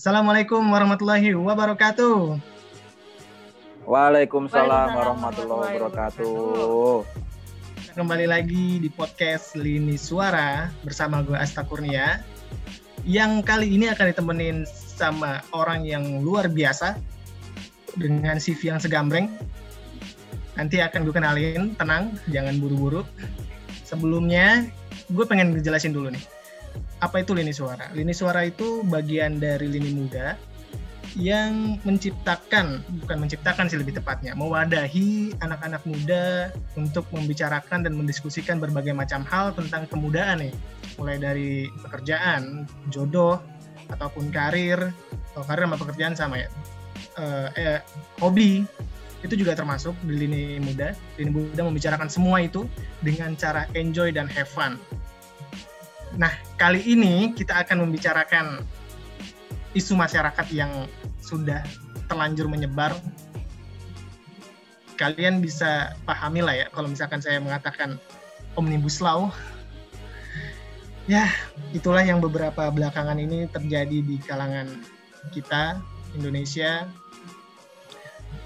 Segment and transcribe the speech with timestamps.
[0.00, 2.40] Assalamualaikum warahmatullahi wabarakatuh.
[3.84, 7.04] Waalaikumsalam warahmatullahi wabarakatuh.
[8.00, 12.24] Kembali lagi di podcast Lini Suara bersama gue Asta Kurnia.
[13.04, 16.96] Yang kali ini akan ditemenin sama orang yang luar biasa
[17.92, 19.28] dengan CV yang segambreng.
[20.56, 23.04] Nanti akan gue kenalin, tenang, jangan buru-buru.
[23.84, 24.64] Sebelumnya,
[25.12, 26.39] gue pengen ngejelasin dulu nih
[27.00, 27.88] apa itu lini suara?
[27.96, 30.36] Lini suara itu bagian dari lini muda
[31.18, 38.94] yang menciptakan, bukan menciptakan sih lebih tepatnya, mewadahi anak-anak muda untuk membicarakan dan mendiskusikan berbagai
[38.94, 40.54] macam hal tentang kemudaan nih.
[41.02, 41.50] Mulai dari
[41.82, 43.42] pekerjaan, jodoh,
[43.90, 44.94] ataupun karir,
[45.34, 46.48] atau karir sama pekerjaan sama ya.
[47.18, 47.80] Eh, eh,
[48.22, 48.62] hobi,
[49.26, 50.94] itu juga termasuk di lini muda.
[51.18, 52.70] Lini muda membicarakan semua itu
[53.02, 54.78] dengan cara enjoy dan have fun
[56.18, 58.66] Nah, kali ini kita akan membicarakan
[59.76, 60.90] isu masyarakat yang
[61.22, 61.62] sudah
[62.10, 62.96] terlanjur menyebar.
[64.98, 67.96] Kalian bisa pahami lah ya kalau misalkan saya mengatakan
[68.58, 69.30] omnibus law.
[71.08, 71.26] Ya,
[71.74, 74.66] itulah yang beberapa belakangan ini terjadi di kalangan
[75.30, 75.78] kita
[76.14, 76.86] Indonesia.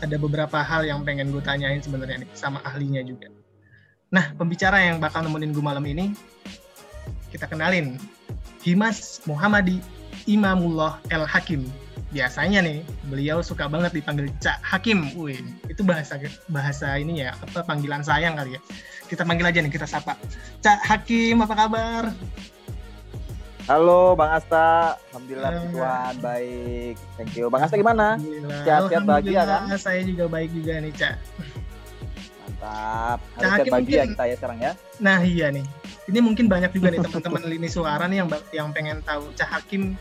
[0.00, 3.32] Ada beberapa hal yang pengen gue tanyain sebenarnya nih sama ahlinya juga.
[4.12, 6.12] Nah, pembicara yang bakal nemenin gue malam ini
[7.34, 7.98] kita kenalin
[8.62, 9.82] Himas Muhammadi
[10.30, 11.66] Imamullah El Hakim.
[12.14, 15.10] Biasanya nih, beliau suka banget dipanggil Cak Hakim.
[15.18, 16.14] Wih, itu bahasa
[16.46, 18.60] bahasa ini ya, apa panggilan sayang kali ya.
[19.10, 20.14] Kita panggil aja nih, kita sapa.
[20.62, 22.14] Cak Hakim, apa kabar?
[23.66, 26.94] Halo Bang Asta, Alhamdulillah uh, Tuhan baik.
[27.18, 27.50] Thank you.
[27.50, 28.14] Bang Asta gimana?
[28.62, 29.74] Sehat-sehat bahagia kan?
[29.74, 31.18] Saya juga baik juga nih, Cak.
[32.46, 33.18] Mantap.
[33.42, 34.14] Harus bahagia mungkin...
[34.14, 34.72] kita ya sekarang ya.
[35.02, 35.66] Nah, iya nih
[36.08, 39.96] ini mungkin banyak juga nih teman-teman lini suara nih yang yang pengen tahu Cah Hakim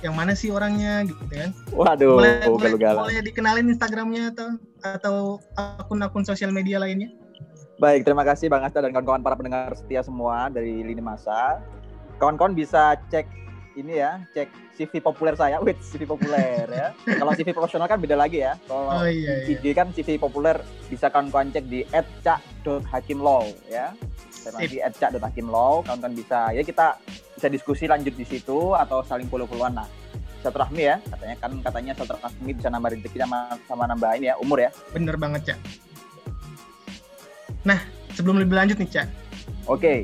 [0.00, 1.52] yang mana sih orangnya gitu kan.
[1.72, 4.48] Waduh, boleh, boleh, boleh dikenalin Instagramnya atau
[4.84, 5.16] atau
[5.56, 7.12] akun-akun sosial media lainnya?
[7.80, 11.60] Baik, terima kasih Bang Asta dan kawan-kawan para pendengar setia semua dari Lini Masa.
[12.20, 13.26] Kawan-kawan bisa cek
[13.74, 16.94] ini ya, cek CV populer saya, wait CV populer ya.
[17.18, 18.54] Kalau CV profesional kan beda lagi ya.
[18.70, 19.72] Kalau oh, iya, iya.
[19.74, 20.56] kan CV populer
[20.86, 21.82] bisa kawan-kawan cek di
[22.22, 23.92] @cak.hakimlaw ya
[24.68, 25.80] di dan Hakim Law.
[25.86, 27.00] Kawan-kawan bisa ya kita
[27.34, 29.88] bisa diskusi lanjut di situ atau saling puluh-puluhan lah
[30.44, 34.60] rahmi ya katanya kan katanya rahmi bisa nambah rezeki sama sama nambah ini ya umur
[34.60, 34.70] ya.
[34.92, 35.58] Bener banget cak.
[37.64, 37.80] Nah
[38.12, 39.08] sebelum lebih lanjut nih cak.
[39.64, 39.80] Oke.
[39.80, 40.00] Okay.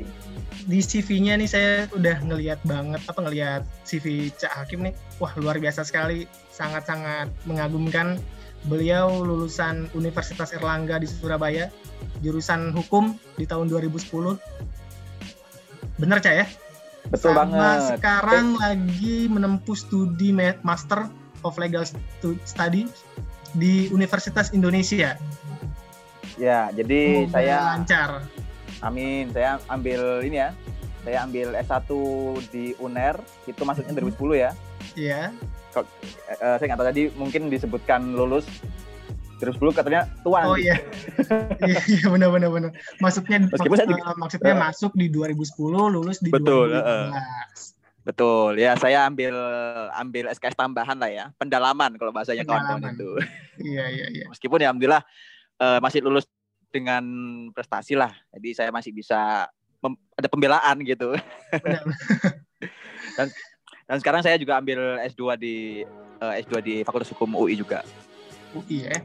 [0.61, 4.93] di CV-nya nih saya udah ngelihat banget apa ngelihat CV Cak Hakim nih.
[5.17, 6.29] Wah luar biasa sekali.
[6.53, 8.21] Sangat-sangat mengagumkan
[8.69, 11.73] beliau lulusan Universitas Erlangga di Surabaya
[12.21, 14.37] jurusan hukum di tahun 2010.
[15.97, 16.45] Bener Cak ya?
[17.09, 17.97] Betul Sama banget.
[17.97, 18.59] sekarang eh.
[18.61, 20.29] lagi menempuh studi
[20.61, 21.09] Master
[21.41, 21.83] of Legal
[22.45, 22.85] Study
[23.57, 25.17] di Universitas Indonesia.
[26.39, 28.09] Ya, jadi Semoga saya lancar.
[28.81, 29.29] Amin.
[29.33, 30.49] Saya ambil ini ya.
[31.01, 31.89] Saya ambil S1
[32.53, 33.17] di UNER,
[33.49, 34.51] itu masuknya 2010 ya.
[34.93, 35.21] Iya.
[35.71, 38.45] Uh, saya nggak tahu tadi mungkin disebutkan lulus
[39.41, 40.45] 2010 katanya tuan.
[40.45, 40.77] Oh iya.
[41.69, 42.71] iya, iya benar benar benar.
[43.01, 46.77] Masuknya Meskipun saya juga, uh, maksudnya uh, masuk di 2010, lulus di betul, 2015.
[46.77, 47.09] Uh,
[48.05, 48.51] betul.
[48.61, 49.33] Ya, saya ambil
[49.97, 53.09] ambil SKS tambahan lah ya, pendalaman kalau bahasanya kawan-kawan itu.
[53.61, 54.25] Iya, iya, iya.
[54.29, 55.01] Meskipun ya alhamdulillah
[55.57, 56.29] uh, masih lulus
[56.69, 57.03] dengan
[57.51, 58.13] prestasi lah.
[58.37, 59.49] Jadi saya masih bisa
[59.89, 61.17] ada pembelaan gitu.
[63.17, 63.27] dan
[63.91, 65.83] dan sekarang saya juga ambil S2 di
[66.23, 67.83] uh, S2 di Fakultas Hukum UI juga.
[68.55, 69.03] UI ya.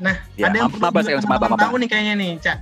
[0.00, 0.88] Nah, ya, ada yang perlu
[1.20, 2.58] teman tahu nih kayaknya nih, Cak.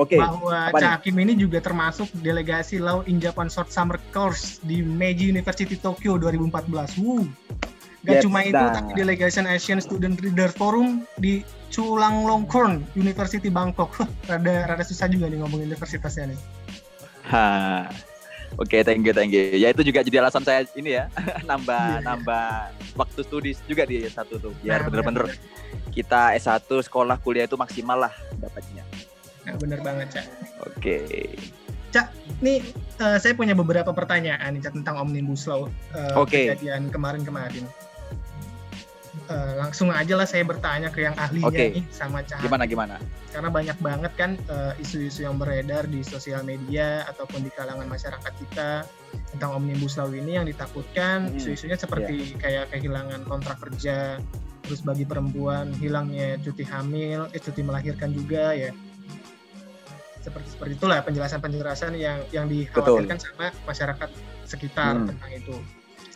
[0.00, 0.16] Oke.
[0.16, 0.20] Okay.
[0.24, 5.28] Bahwa Cak Hakim ini juga termasuk delegasi Law in Japan Short Summer Course di Meiji
[5.28, 7.04] University Tokyo 2014.
[7.04, 7.28] Wuh.
[8.08, 8.72] Gak yes, cuma itu, nah.
[8.72, 13.92] tapi Delegation Asian Student Reader Forum di Chulalongkorn University Bangkok.
[14.30, 16.40] rada rada susah juga nih ngomong universitasnya nih.
[17.28, 17.44] Ha.
[18.56, 19.52] Oke, okay, thank you, thank you.
[19.52, 21.12] Ya itu juga jadi alasan saya ini ya,
[21.50, 22.04] nambah yeah.
[22.08, 22.48] Nambah
[22.96, 25.36] waktu studi juga di satu tuh, biar nah, bener-bener
[25.92, 28.80] kita S1 sekolah kuliah itu maksimal lah dapatnya.
[29.44, 30.26] Nah, bener banget, Cak.
[30.72, 31.04] Oke.
[31.92, 32.10] Cak,
[32.40, 32.64] nih
[32.96, 36.48] uh, saya punya beberapa pertanyaan nih, Cak, tentang Omnibus Law uh, okay.
[36.52, 37.64] kejadian kemarin-kemarin.
[39.26, 41.82] Uh, langsung aja lah saya bertanya ke yang ahlinya okay.
[41.82, 42.46] nih sama Cak.
[42.46, 42.94] Gimana gimana?
[43.34, 44.38] Karena banyak banget kan
[44.78, 48.86] isu-isu uh, yang beredar di sosial media ataupun di kalangan masyarakat kita
[49.34, 51.42] tentang Omnibus Law ini yang ditakutkan hmm.
[51.42, 52.38] isu-isunya seperti yeah.
[52.38, 54.22] kayak kehilangan kontrak kerja,
[54.62, 58.70] terus bagi perempuan hilangnya cuti hamil, eh cuti melahirkan juga ya.
[60.22, 63.26] Seperti seperti itulah penjelasan-penjelasan yang yang dikhawatirkan Betul.
[63.26, 64.08] sama masyarakat
[64.46, 65.06] sekitar hmm.
[65.10, 65.56] tentang itu.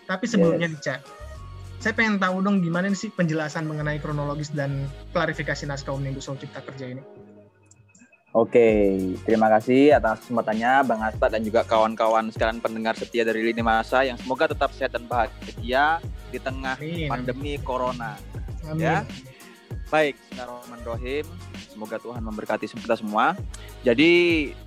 [0.06, 0.82] Tapi sebelumnya yes.
[0.82, 1.00] Cak,
[1.80, 4.84] saya pengen tahu dong gimana sih penjelasan mengenai kronologis dan
[5.16, 7.02] klarifikasi naskah Omnibus Law Cipta Kerja ini.
[8.30, 8.94] Oke,
[9.26, 14.06] terima kasih atas kesempatannya Bang Asta dan juga kawan-kawan sekalian pendengar setia dari Lini Masa
[14.06, 15.98] yang semoga tetap sehat dan bahagia
[16.30, 17.10] di tengah Amin.
[17.10, 18.14] pandemi corona.
[18.70, 18.86] Amin.
[18.86, 19.02] Ya.
[19.90, 21.26] Baik, Bismillahirrahmanirrahim.
[21.66, 23.34] Semoga Tuhan memberkati kita semua.
[23.82, 24.10] Jadi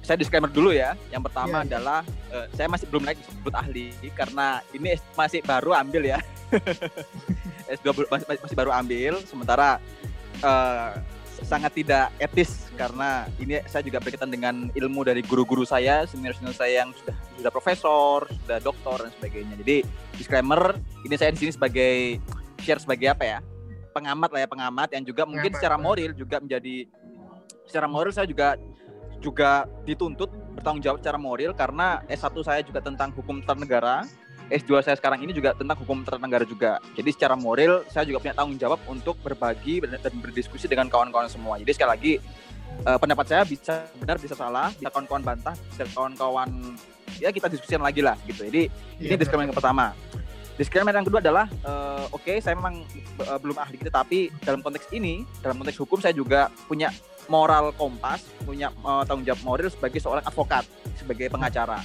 [0.03, 0.99] saya disclaimer dulu ya.
[1.15, 1.67] Yang pertama yeah.
[1.71, 1.99] adalah
[2.35, 6.19] uh, saya masih belum lagi disebut ahli karena ini masih baru ambil ya.
[7.73, 9.79] S2 masih, masih baru ambil, sementara
[10.43, 10.97] uh,
[11.43, 16.85] sangat tidak etis karena ini saya juga berkaitan dengan ilmu dari guru-guru saya, senior-senior saya
[16.85, 19.55] yang sudah sudah profesor, sudah doktor dan sebagainya.
[19.59, 19.77] Jadi
[20.15, 22.23] disclaimer, ini saya di sini sebagai
[22.63, 23.39] share sebagai apa ya?
[23.93, 26.89] pengamat lah ya, pengamat yang juga mungkin secara moral juga menjadi
[27.69, 28.57] secara moral saya juga
[29.21, 30.27] juga dituntut
[30.59, 34.03] bertanggung jawab secara moral karena S1 saya juga tentang hukum ternegara
[34.51, 36.81] S2 saya sekarang ini juga tentang hukum ternegara juga.
[36.97, 41.55] Jadi secara moral saya juga punya tanggung jawab untuk berbagi dan berdiskusi dengan kawan-kawan semua.
[41.61, 42.13] Jadi sekali lagi
[42.83, 46.49] uh, pendapat saya bisa benar bisa salah, bisa kawan-kawan bantah, bisa kawan-kawan
[47.21, 48.43] ya kita diskusikan lagi lah gitu.
[48.47, 48.67] Jadi
[48.99, 49.93] yeah, ini disclaimer yang pertama.
[50.53, 52.85] Disclaimer yang kedua adalah uh, oke okay, saya memang
[53.25, 56.93] uh, belum ahli gitu tapi dalam konteks ini, dalam konteks hukum saya juga punya
[57.31, 60.67] moral kompas, punya uh, tanggung jawab moral sebagai seorang advokat,
[60.99, 61.81] sebagai pengacara.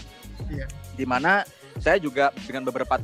[0.50, 0.68] Yeah.
[0.94, 1.46] Di mana
[1.80, 3.00] saya juga dengan beberapa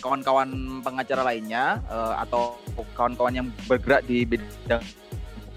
[0.00, 2.56] kawan-kawan pengacara lainnya uh, atau
[2.96, 4.82] kawan-kawan yang bergerak di bidang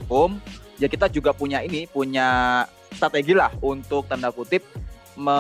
[0.04, 0.38] hukum
[0.78, 2.62] ya kita juga punya ini punya
[2.92, 4.62] strategi lah untuk tanda kutip
[5.14, 5.38] me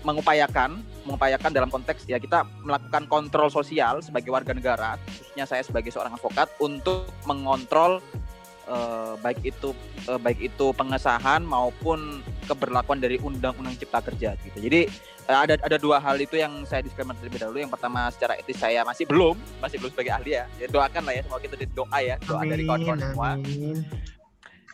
[0.00, 5.92] mengupayakan mengupayakan dalam konteks ya kita melakukan kontrol sosial sebagai warga negara khususnya saya sebagai
[5.92, 8.00] seorang advokat untuk mengontrol
[8.64, 9.76] uh, baik itu
[10.08, 14.58] uh, baik itu pengesahan maupun keberlakuan dari undang-undang cipta kerja gitu.
[14.58, 14.90] Jadi
[15.30, 17.58] uh, ada ada dua hal itu yang saya disclaimer terlebih dahulu.
[17.62, 20.44] Yang pertama secara etis saya masih belum masih belum sebagai ahli ya.
[20.58, 23.30] ya doakan lah ya semoga kita doa ya doa amin, dari kawan-kawan semua.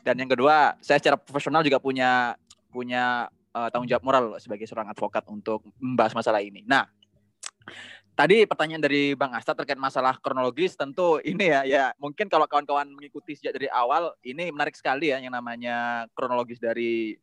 [0.02, 2.34] Dan yang kedua saya secara profesional juga punya
[2.68, 6.64] punya uh, tanggung jawab moral sebagai seorang advokat untuk membahas masalah ini.
[6.64, 6.88] Nah
[8.18, 12.90] tadi pertanyaan dari Bang Asta terkait masalah kronologis tentu ini ya ya mungkin kalau kawan-kawan
[12.90, 17.14] mengikuti sejak dari awal ini menarik sekali ya yang namanya kronologis dari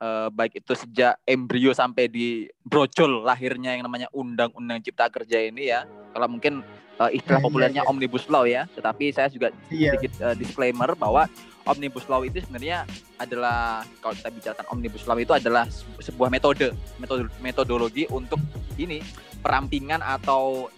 [0.00, 5.70] uh, baik itu sejak embrio sampai di brojol lahirnya yang namanya undang-undang cipta kerja ini
[5.70, 6.64] ya kalau mungkin
[6.98, 7.90] uh, istilah iya, populernya iya.
[7.90, 9.94] omnibus law ya tetapi saya juga iya.
[9.94, 11.28] sedikit uh, disclaimer bahwa
[11.68, 12.88] omnibus law itu sebenarnya
[13.20, 15.68] adalah kalau kita bicarakan omnibus law itu adalah
[16.00, 18.40] sebuah metode metode metodologi untuk
[18.80, 19.04] ini
[19.44, 20.68] perampingan atau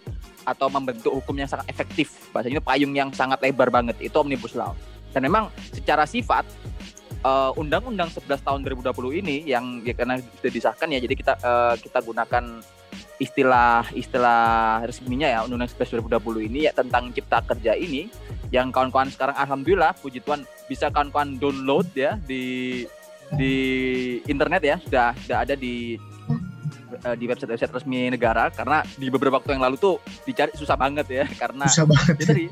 [0.42, 2.10] atau membentuk hukum yang sangat efektif.
[2.34, 4.74] Bahasanya payung yang sangat lebar banget itu Omnibus Law.
[5.12, 6.48] Dan memang secara sifat
[7.24, 11.74] uh, Undang-Undang 11 tahun 2020 ini yang ya karena sudah disahkan ya jadi kita uh,
[11.78, 12.62] kita gunakan
[13.16, 18.10] istilah istilah resminya ya Undang-Undang 11 2020 ini ya tentang cipta kerja ini.
[18.52, 22.84] Yang kawan-kawan sekarang alhamdulillah puji Tuhan bisa kawan-kawan download ya di
[23.32, 23.54] di
[24.28, 25.96] internet ya sudah sudah ada di
[27.04, 29.94] uh, di website-website resmi negara karena di beberapa waktu yang lalu tuh
[30.24, 32.14] dicari susah banget ya karena susah banget.
[32.24, 32.44] Jadi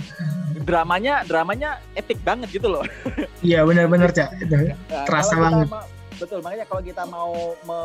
[0.63, 2.85] dramanya dramanya epic banget gitu loh.
[3.41, 5.73] Iya benar-benar cak, nah, terasa banget.
[6.21, 7.81] Betul makanya kalau kita mau me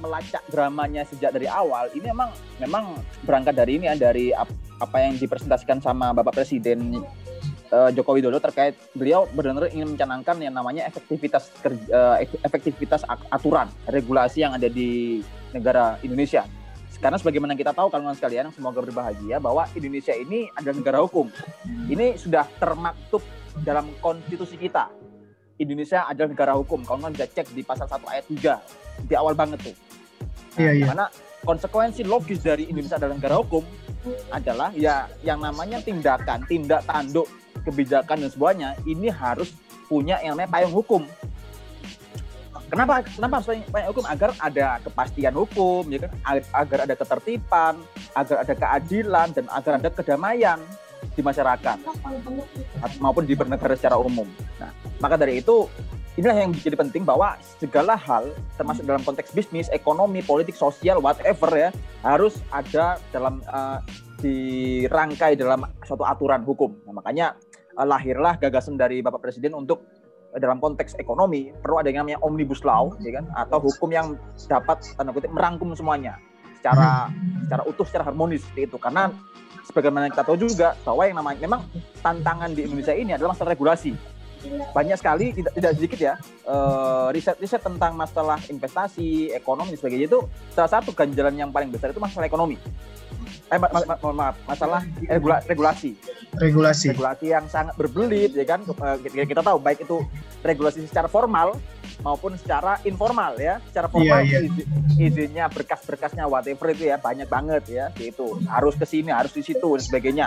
[0.00, 2.96] melacak dramanya sejak dari awal ini memang memang
[3.28, 4.48] berangkat dari ini ya dari ap
[4.80, 7.04] apa yang dipresentasikan sama Bapak Presiden
[7.74, 12.16] uh, Joko Widodo terkait beliau benar-benar ingin mencanangkan yang namanya efektivitas kerja, uh,
[12.46, 15.20] efektivitas aturan regulasi yang ada di
[15.54, 16.42] negara Indonesia.
[16.98, 21.28] Karena sebagaimana kita tahu kawan-kawan sekalian, semoga berbahagia bahwa Indonesia ini adalah negara hukum.
[21.86, 23.20] Ini sudah termaktub
[23.62, 24.90] dalam konstitusi kita.
[25.60, 26.82] Indonesia adalah negara hukum.
[26.82, 29.76] Kawan-kawan bisa cek di pasal 1 ayat 3 di awal banget tuh.
[30.56, 30.86] Nah, iya, iya.
[30.90, 31.04] Mana
[31.44, 33.62] konsekuensi logis dari Indonesia adalah negara hukum
[34.32, 37.28] adalah ya yang namanya tindakan, tindak tanduk
[37.64, 39.52] kebijakan dan semuanya ini harus
[39.88, 41.02] punya yang namanya payung hukum
[42.74, 46.10] Kenapa kenapa harus banyak hukum agar ada kepastian hukum ya kan
[46.58, 47.74] agar ada ketertiban,
[48.18, 50.58] agar ada keadilan dan agar ada kedamaian
[51.14, 51.78] di masyarakat
[52.98, 54.26] maupun di bernegara secara umum.
[54.58, 55.70] Nah, maka dari itu
[56.18, 61.54] inilah yang menjadi penting bahwa segala hal termasuk dalam konteks bisnis, ekonomi, politik, sosial, whatever
[61.54, 61.70] ya
[62.02, 63.78] harus ada dalam uh,
[64.18, 66.74] dirangkai dalam suatu aturan hukum.
[66.90, 67.38] Nah, makanya
[67.78, 69.86] uh, lahirlah gagasan dari Bapak Presiden untuk
[70.38, 73.24] dalam konteks ekonomi perlu ada yang namanya omnibus law ya kan?
[73.38, 74.18] Atau hukum yang
[74.50, 76.18] dapat tanda kutip merangkum semuanya
[76.58, 77.12] secara
[77.46, 78.76] secara utuh secara harmonis seperti itu.
[78.80, 79.12] Karena
[79.68, 81.60] sebagaimana kita tahu juga bahwa yang namanya memang
[82.02, 83.94] tantangan di Indonesia ini adalah masalah regulasi.
[84.76, 86.14] Banyak sekali tidak tidak sedikit ya
[86.44, 90.20] uh, riset riset tentang masalah investasi ekonomi dan sebagainya itu
[90.52, 92.60] salah satu ganjalan yang paling besar itu masalah ekonomi
[93.54, 95.94] eh ma ma mohon maaf masalah regula regulasi.
[96.34, 96.90] Regulasi.
[96.90, 98.66] Regulasi yang sangat berbelit ya kan?
[98.66, 100.02] Kita, kita tahu baik itu
[100.42, 101.54] regulasi secara formal
[102.02, 103.62] maupun secara informal ya.
[103.70, 104.64] Secara formal Iya, iya.
[104.98, 107.84] izinnya berkas-berkasnya whatever itu ya banyak banget ya.
[107.94, 110.26] Itu harus ke sini harus di situ dan sebagainya.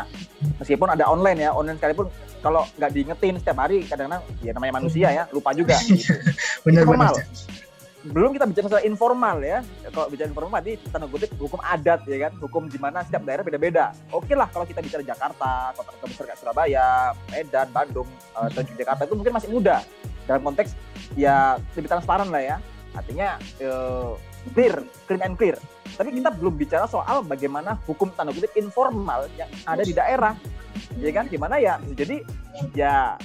[0.64, 1.52] Meskipun ada online ya.
[1.52, 2.08] Online sekalipun
[2.40, 5.24] kalau nggak diingetin setiap hari kadang-kadang ya namanya manusia ya.
[5.36, 6.16] Lupa juga gitu.
[6.66, 7.12] benar formal.
[7.20, 7.57] benar
[8.06, 9.66] belum kita bicara soal informal ya.
[9.90, 12.32] Kalau bicara informal di tanda kutip hukum adat ya kan?
[12.38, 13.90] Hukum di mana setiap daerah beda-beda.
[14.14, 16.88] Oke lah kalau kita bicara Jakarta kota-kota besar kayak Surabaya
[17.34, 18.10] Medan Bandung
[18.54, 19.82] dan Jakarta itu mungkin masih muda.
[20.30, 20.78] Dalam konteks
[21.18, 22.58] ya lebih transparan lah ya.
[22.94, 24.12] Artinya eh,
[24.54, 24.76] clear
[25.10, 25.58] clean and clear.
[25.98, 30.38] Tapi kita belum bicara soal bagaimana hukum tanda kutip informal yang ada di daerah.
[31.02, 31.26] Ya kan?
[31.26, 31.82] Gimana ya?
[31.98, 32.22] Jadi
[32.78, 33.18] ya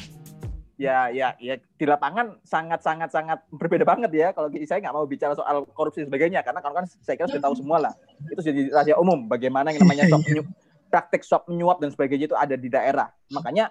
[0.83, 1.55] ya ya ya.
[1.59, 4.29] Di lapangan sangat sangat sangat berbeda banget ya.
[4.35, 7.45] Kalau saya nggak mau bicara soal korupsi dan sebagainya karena kan kan saya kira sudah
[7.47, 7.95] tahu semua lah.
[8.27, 10.49] Itu jadi rahasia umum bagaimana yang namanya suap menyuap,
[10.91, 13.07] praktek suap menyuap dan sebagainya itu ada di daerah.
[13.31, 13.71] Makanya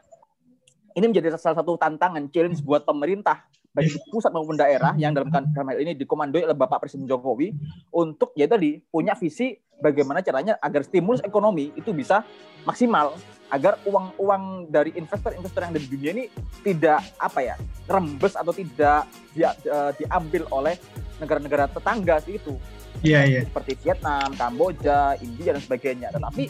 [0.96, 5.32] ini menjadi salah satu tantangan challenge buat pemerintah baik di pusat maupun daerah yang dalam,
[5.32, 7.56] dalam hal ini dikomandoi oleh Bapak Presiden Jokowi
[7.96, 12.24] untuk ya tadi punya visi bagaimana caranya agar stimulus ekonomi itu bisa
[12.64, 13.18] maksimal
[13.52, 16.26] agar uang-uang dari investor-investor yang ada di dunia ini
[16.64, 17.56] tidak apa ya
[17.90, 20.80] rembes atau tidak di, uh, diambil oleh
[21.20, 22.56] negara-negara tetangga sih itu
[23.02, 23.42] Iya, iya.
[23.42, 26.14] seperti Vietnam, Kamboja, India dan sebagainya.
[26.14, 26.44] Tetapi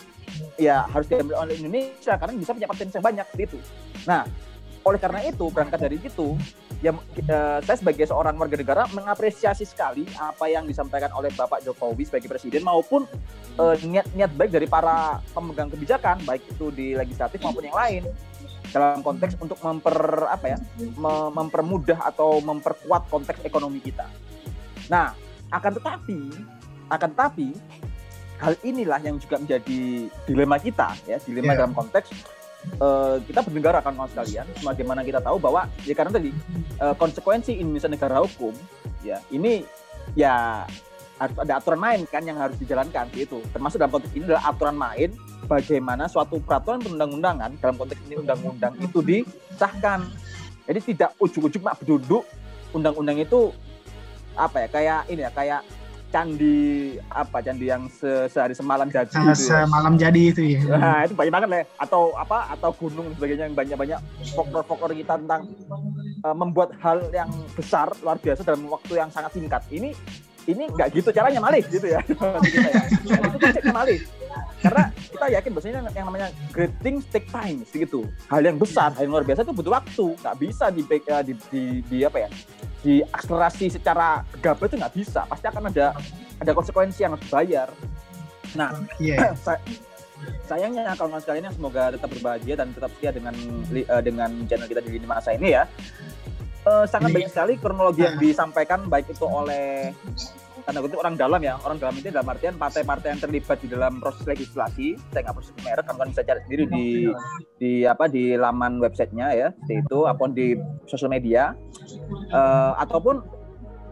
[0.60, 3.58] ya harus diambil oleh Indonesia karena bisa punya potensi yang banyak itu.
[4.04, 4.28] Nah,
[4.84, 6.36] oleh karena itu berangkat dari itu
[6.82, 12.10] ya uh, saya sebagai seorang warga negara mengapresiasi sekali apa yang disampaikan oleh Bapak Jokowi
[12.10, 13.06] sebagai presiden maupun
[13.62, 18.04] niat-niat uh, baik dari para pemegang kebijakan baik itu di legislatif maupun yang lain
[18.72, 20.58] dalam konteks untuk memper apa ya
[21.36, 24.08] mempermudah atau memperkuat konteks ekonomi kita.
[24.88, 25.12] Nah,
[25.52, 26.20] akan tetapi
[26.88, 27.48] akan tetapi
[28.42, 31.60] hal inilah yang juga menjadi dilema kita ya dilema yeah.
[31.62, 32.10] dalam konteks
[32.80, 36.30] uh, kita bernegara kan kawan sekalian bagaimana kita tahu bahwa ya karena tadi
[36.82, 38.54] uh, konsekuensi Indonesia negara hukum
[39.02, 39.66] ya ini
[40.14, 40.66] ya
[41.22, 43.46] harus ada aturan main kan yang harus dijalankan gitu.
[43.54, 45.10] Termasuk dalam konteks ini adalah aturan main
[45.46, 50.10] bagaimana suatu peraturan perundang-undangan dalam konteks ini undang-undang itu disahkan.
[50.66, 52.26] Jadi tidak ujuk-ujuk mak berduduk
[52.74, 53.54] undang-undang itu
[54.34, 55.62] apa ya kayak ini ya kayak
[56.12, 56.60] candi
[57.08, 59.64] apa candi yang se sehari semalam jadi Se gitu ya.
[59.64, 61.64] semalam jadi itu ya Nah, itu banyak banget lah.
[61.80, 62.52] Atau apa?
[62.52, 64.00] Atau gunung dan sebagainya yang banyak-banyak
[64.36, 65.42] faktor-faktor kita tentang
[66.22, 69.64] uh, membuat hal yang besar luar biasa dalam waktu yang sangat singkat.
[69.72, 69.96] Ini
[70.50, 72.02] ini nggak gitu caranya malih gitu ya.
[72.46, 72.84] kita ya.
[73.14, 73.98] Nah, itu konsepnya malih.
[74.62, 78.06] Karena kita yakin bahwasanya yang namanya great things take time gitu.
[78.30, 80.06] Hal yang besar, hal yang luar biasa itu butuh waktu.
[80.22, 82.30] Nggak bisa di, di, di, di apa ya?
[82.82, 85.22] Diakselerasi secara gegabah itu nggak bisa.
[85.26, 85.94] Pasti akan ada
[86.38, 87.70] ada konsekuensi yang harus dibayar.
[88.54, 89.32] Nah, Iya.
[89.46, 89.62] sa-
[90.44, 93.34] sayangnya kawan-kawan sekalian yang semoga tetap berbahagia dan tetap setia dengan
[93.72, 95.64] eh, dengan channel kita di lini masa ini ya.
[96.62, 98.22] Eh, sangat Ini- banyak sekali kronologi yang Nah.
[98.22, 99.94] disampaikan baik itu oleh
[100.62, 101.58] tanda kutip orang dalam ya.
[101.60, 104.96] Orang dalam itu dalam artian partai-partai yang terlibat di dalam proses legislasi.
[105.10, 106.86] Saya nggak perlu sebut merek kan bisa cari sendiri di
[107.58, 109.48] di apa di laman websitenya ya.
[109.66, 111.54] Itu ataupun di sosial media.
[112.32, 113.22] Eh, ataupun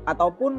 [0.06, 0.52] ataupun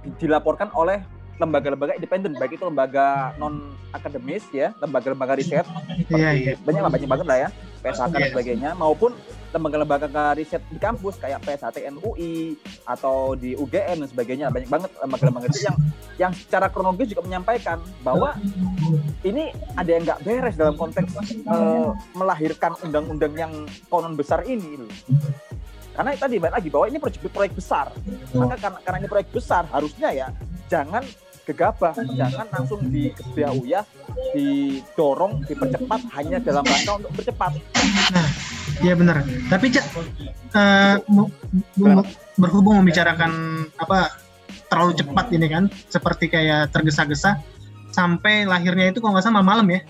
[0.00, 1.00] di- dilaporkan oleh
[1.34, 5.66] lembaga-lembaga independen baik itu lembaga non akademis ya lembaga-lembaga riset.
[5.66, 6.52] Seperti Iya, iya.
[6.62, 7.48] banyak lah banyak banget lah ya
[7.82, 8.30] PSHK dan Iya.
[8.30, 8.70] sebagainya.
[8.78, 9.10] Maupun
[9.54, 14.46] lembaga-lembaga riset di kampus kayak PSHTN UI atau di UGM dan sebagainya.
[14.50, 15.78] Banyak banget lembaga-lembaga riset yang
[16.18, 18.34] yang secara kronologis juga menyampaikan bahwa
[19.22, 23.52] ini ada yang nggak beres dalam konteks eh, melahirkan undang-undang yang
[23.86, 24.82] konon besar ini.
[25.94, 27.94] Karena tadi balik lagi bahwa ini proyek proyek besar.
[28.34, 30.28] Maka karena karena ini proyek besar harusnya ya
[30.66, 31.06] jangan
[31.44, 33.84] gegabah jangan langsung dikebiauyah
[34.32, 37.52] didorong dipercepat hanya dalam rangka untuk bercepat
[38.76, 39.22] Iya benar.
[39.46, 39.86] Tapi cak
[41.06, 41.30] mu-
[42.34, 43.30] berhubung membicarakan
[43.76, 44.10] apa
[44.66, 47.38] terlalu cepat ini kan, seperti kayak tergesa-gesa
[47.90, 49.80] sampai lahirnya itu kalau nggak salah malam ya.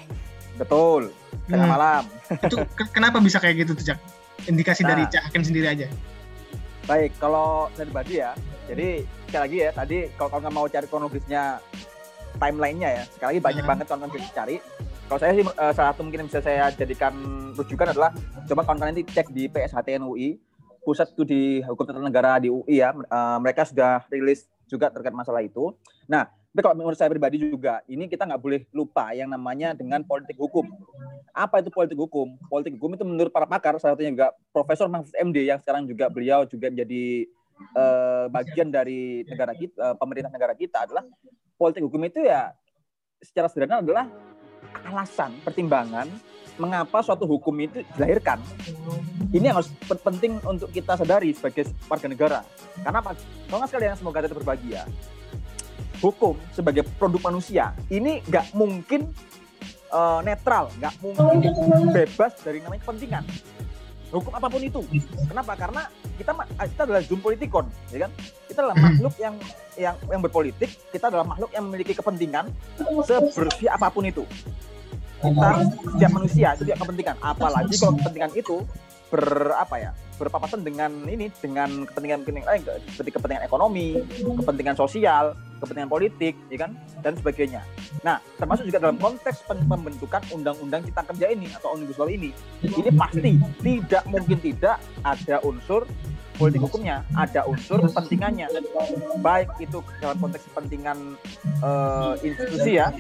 [0.55, 1.11] betul
[1.49, 1.73] tengah Hmm.
[1.73, 2.03] malam
[2.39, 3.99] Itu ke- kenapa bisa kayak gitu tuh cak?
[4.45, 5.11] Indikasi dari Nah.
[5.11, 5.87] cak hakim sendiri aja.
[6.85, 8.37] Baik, kalau saya pribadi ya,
[8.69, 11.57] jadi sekali lagi ya, tadi kalau kalian mau cari kronologisnya
[12.37, 13.71] timelinenya ya, sekali lagi banyak Hmm.
[13.73, 14.57] banget kawan-kawan bisa cari.
[15.09, 17.13] Kalau saya sih eh, salah satu mungkin yang bisa saya jadikan
[17.57, 18.13] rujukan adalah
[18.45, 20.37] coba kawan-kawan nanti cek di PSHTN UI,
[20.85, 25.41] pusat studi hukum tata negara di UI ya, eh, mereka sudah rilis juga terkait masalah
[25.41, 25.73] itu.
[26.05, 30.07] Nah, tapi kalau menurut saya pribadi juga, ini kita nggak boleh lupa yang namanya dengan
[30.07, 30.63] politik hukum.
[31.35, 32.39] Apa itu politik hukum?
[32.47, 36.07] Politik hukum itu menurut para pakar, salah satunya juga Profesor Mahfud MD yang sekarang juga
[36.07, 37.27] beliau juga menjadi
[37.75, 41.03] eh, bagian dari negara kita, eh, pemerintah negara kita adalah
[41.59, 42.55] politik hukum itu ya
[43.19, 44.07] secara sederhana adalah
[44.87, 46.07] alasan, pertimbangan
[46.55, 48.39] mengapa suatu hukum itu dilahirkan.
[49.35, 49.75] Ini yang harus
[50.07, 52.41] penting untuk kita sadari sebagai warga negara.
[52.79, 53.19] Karena apa?
[53.51, 54.87] Kalau sekalian semoga tetap berbahagia.
[56.05, 59.09] Hukum sebagai produk manusia ini nggak mungkin
[59.89, 61.53] uh, netral, nggak mungkin
[61.97, 63.25] bebas dari namanya kepentingan.
[64.13, 64.85] Hukum apa pun itu.
[65.27, 65.57] Kenapa?
[65.57, 65.89] Karena
[66.21, 68.11] kita kita adalah zoom politikon, ya kan?
[68.47, 69.35] Kita adalah makhluk yang
[69.81, 72.53] yang yang berpolitik, kita adalah makhluk yang memiliki kepentingan
[73.09, 74.29] sebersih apa pun itu
[75.25, 75.49] kita
[75.89, 78.57] setiap manusia setiap kepentingan apalagi kalau kepentingan itu
[79.09, 83.99] ber apa ya berpapasan dengan ini dengan kepentingan kepentingan lain seperti kepentingan ekonomi
[84.43, 87.61] kepentingan sosial kepentingan politik ya kan dan sebagainya.
[88.05, 92.31] Nah termasuk juga dalam konteks pembentukan undang-undang cipta kerja ini atau omnibus law ini
[92.63, 93.33] ini pasti
[93.65, 95.89] tidak mungkin tidak ada unsur
[96.35, 98.51] politik hukumnya ada unsur kepentingannya.
[99.23, 101.17] Baik itu dalam konteks kepentingan
[101.63, 102.91] uh, institusi ya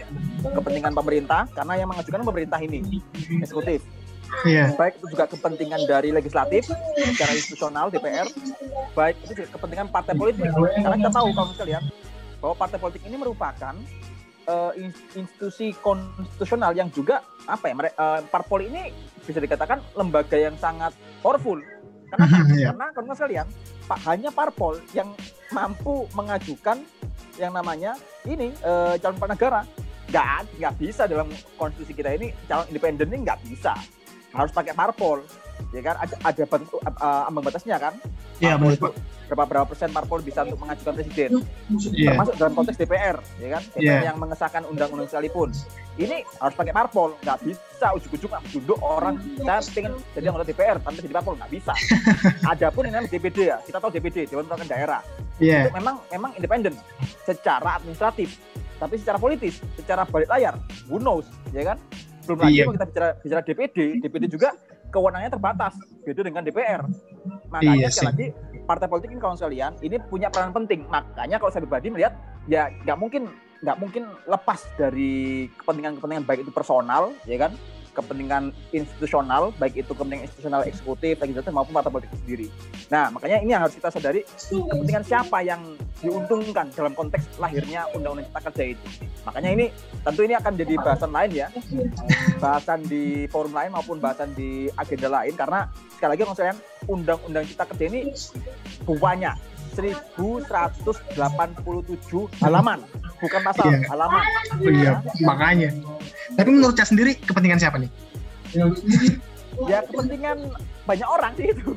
[0.42, 3.02] kepentingan pemerintah karena yang mengajukan pemerintah ini
[3.42, 3.83] eksekutif
[4.47, 4.69] yeah.
[4.76, 8.28] baik itu juga kepentingan dari legislatif secara institusional DPR
[8.95, 11.83] baik itu juga kepentingan partai politik karena kita tahu kalau sekalian
[12.38, 13.75] bahwa partai politik ini merupakan
[14.49, 14.73] uh,
[15.16, 18.93] institusi konstitusional yang juga apa ya uh, parpol ini
[19.25, 20.93] bisa dikatakan lembaga yang sangat
[21.25, 21.57] powerful
[22.14, 22.37] Kenapa?
[22.54, 22.71] yeah.
[22.71, 23.47] Karena kalau sekalian,
[23.85, 25.09] Pak hanya parpol yang
[25.50, 26.78] mampu mengajukan
[27.37, 29.61] yang namanya ini uh, calon kepala negara.
[30.04, 30.26] Nggak,
[30.61, 31.28] nggak bisa dalam
[31.59, 33.75] konstitusi kita ini calon independen ini nggak bisa.
[34.34, 35.22] Harus pakai parpol,
[35.70, 35.94] ya kan?
[36.02, 37.94] Ada, ada bentuk uh, ambang batasnya kan?
[38.42, 38.92] Iya benar
[39.28, 41.30] berapa berapa persen parpol bisa untuk mengajukan presiden
[41.96, 42.12] yeah.
[42.12, 44.00] termasuk dalam konteks DPR ya kan DPR yeah.
[44.12, 45.48] yang mengesahkan undang-undang sekalipun
[45.96, 50.76] ini harus pakai parpol nggak bisa ujuk-ujuk nggak duduk orang saya pengen jadi anggota DPR
[50.80, 51.74] tanpa jadi parpol nggak bisa
[52.52, 55.00] adapun ini namanya DPD ya kita tahu DPD Dewan Perwakilan Daerah
[55.40, 55.64] yeah.
[55.64, 56.74] itu memang memang independen
[57.24, 58.36] secara administratif
[58.76, 60.54] tapi secara politis secara balik layar
[60.92, 61.24] who knows
[61.56, 61.78] ya kan
[62.25, 64.49] belum lagi kalau kita bicara bicara DPD DPD juga
[64.90, 66.83] kewenangannya terbatas beda dengan DPR
[67.52, 68.26] makanya iya sekali lagi
[68.65, 70.89] partai politik ini kawan sekalian ini punya peran penting.
[70.89, 72.17] Makanya kalau saya pribadi melihat
[72.49, 73.28] ya nggak mungkin
[73.65, 77.52] nggak mungkin lepas dari kepentingan-kepentingan baik itu personal ya kan
[77.95, 82.47] kepentingan institusional, baik itu kepentingan institusional eksekutif, legislatif maupun partai politik sendiri.
[82.91, 85.63] Nah, makanya ini yang harus kita sadari kepentingan siapa yang
[86.02, 88.87] diuntungkan dalam konteks lahirnya Undang-Undang Cipta Kerja itu.
[89.25, 89.67] Makanya ini
[90.04, 91.49] tentu ini akan jadi bahasan lain ya,
[92.43, 96.54] bahasan di forum lain maupun bahasan di agenda lain karena sekali lagi maksudnya
[96.91, 98.00] Undang-Undang Cipta Kerja ini
[98.85, 101.19] banyak 1187
[102.43, 102.78] halaman
[103.25, 103.78] bukan pasal iya.
[103.89, 104.25] halaman.
[104.60, 104.93] Oh, iya
[105.25, 105.71] makanya.
[106.37, 107.91] Tapi menurut saya sendiri kepentingan siapa nih?
[109.71, 110.52] Ya kepentingan
[110.84, 111.73] banyak orang sih itu.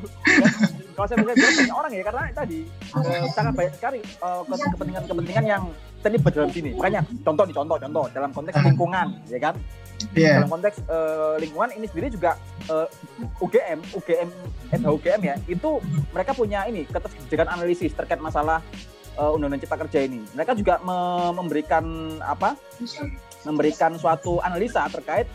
[0.92, 2.58] Kalau saya bisa bilang banyak orang ya karena tadi
[2.92, 5.62] uh, sangat banyak sekali uh, kepentingan-kepentingan yang
[6.04, 6.70] terlibat dalam sini.
[6.76, 9.56] Makanya contoh nih contoh contoh dalam konteks lingkungan ya kan?
[10.14, 10.38] Yeah.
[10.38, 12.38] dalam konteks uh, lingkungan ini sendiri juga
[12.70, 12.86] uh,
[13.42, 14.28] UGM UGM
[14.86, 15.82] UGM ya itu
[16.14, 18.62] mereka punya ini kebijakan analisis terkait masalah
[19.18, 20.22] uh, undang-undang cipta kerja ini.
[20.32, 21.84] Mereka juga me memberikan
[22.22, 22.54] apa?
[23.42, 25.26] Memberikan suatu analisa terkait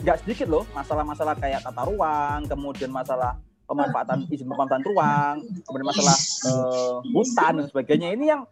[0.00, 3.36] nggak sedikit loh masalah-masalah kayak tata ruang kemudian masalah
[3.68, 5.34] pemanfaatan izin pemanfaatan ruang
[5.68, 6.16] kemudian masalah
[6.48, 8.08] uh, hutan dan sebagainya.
[8.16, 8.42] Ini yang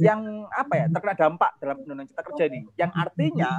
[0.00, 2.60] yang apa ya terkena dampak dalam undang-undang cipta kerja ini.
[2.80, 3.50] Yang artinya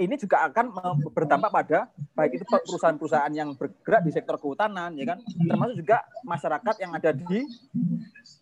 [0.00, 0.72] ini juga akan
[1.12, 1.78] berdampak pada
[2.16, 7.12] baik itu perusahaan-perusahaan yang bergerak di sektor kehutanan ya kan termasuk juga masyarakat yang ada
[7.12, 7.44] di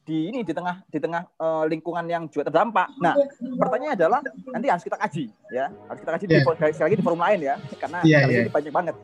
[0.08, 2.88] di ini di tengah di tengah uh, lingkungan yang juga terdampak.
[2.96, 3.12] Nah,
[3.60, 6.40] pertanyaannya adalah nanti harus kita kaji ya, harus kita kaji yeah.
[6.40, 8.48] di, sekali lagi di forum lain ya, karena yeah, yeah.
[8.48, 8.96] ini banyak banget.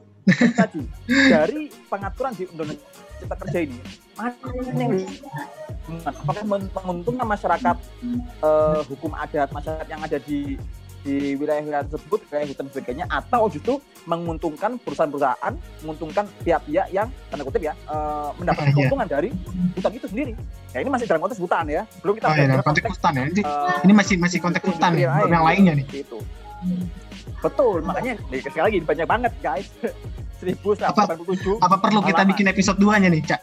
[0.57, 0.81] Tadi
[1.29, 2.81] dari pengaturan di undang-undang
[3.21, 3.79] cipta kerja ini,
[4.17, 4.33] mana
[4.73, 4.93] yang
[6.09, 6.45] apakah
[6.81, 7.77] menguntungkan masyarakat
[8.41, 10.57] uh, hukum adat masyarakat yang ada di
[11.05, 13.77] di wilayah-wilayah tersebut, wilayah hutan sebagainya, atau justru
[14.09, 15.53] menguntungkan perusahaan-perusahaan,
[15.85, 18.75] menguntungkan pihak-pihak yang tanda kutip ya uh, mendapat iya.
[18.75, 19.29] keuntungan dari
[19.77, 20.33] hutan itu sendiri.
[20.73, 22.27] Ya ini masih dalam konteks hutan ya, belum kita.
[22.27, 23.25] Oh, ya, dalam konteks hutan ya.
[23.45, 25.87] Uh, ini masih masih konteks hutan ya, yang lainnya nih.
[26.03, 26.19] Itu.
[27.45, 29.69] Betul, makanya nih, sekali lagi banyak banget guys.
[30.45, 30.85] 1187.
[30.93, 31.09] Apa,
[31.65, 33.41] apa perlu kita bikin episode 2-nya nih, Cak?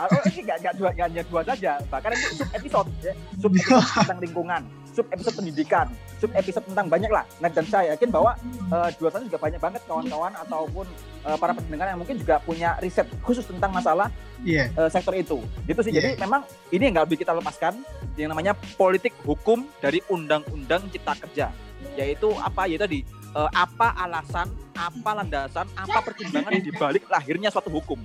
[0.00, 4.20] Oh, ini nggak dua hanya dua saja, bahkan itu sub episode ya, sub episode tentang
[4.20, 4.62] lingkungan,
[4.94, 5.90] sub episode pendidikan,
[6.22, 7.26] sub episode tentang banyak lah.
[7.42, 8.38] Nah dan saya yakin bahwa
[8.70, 10.86] uh, dua sana juga banyak banget kawan-kawan ataupun
[11.26, 14.08] uh, para pendengar yang mungkin juga punya riset khusus tentang masalah
[14.46, 14.70] yeah.
[14.70, 14.86] Iya.
[14.86, 15.42] uh, sektor itu.
[15.66, 15.92] Gitu sih.
[15.92, 16.14] Yeah.
[16.14, 17.74] Jadi memang ini yang nggak bisa kita lepaskan
[18.14, 21.50] yang namanya politik hukum dari undang-undang cipta kerja,
[21.98, 22.70] yaitu apa?
[22.70, 23.00] Yaitu tadi
[23.34, 24.46] uh, apa alasan,
[24.78, 27.98] apa landasan, apa pertimbangan di balik lahirnya suatu hukum.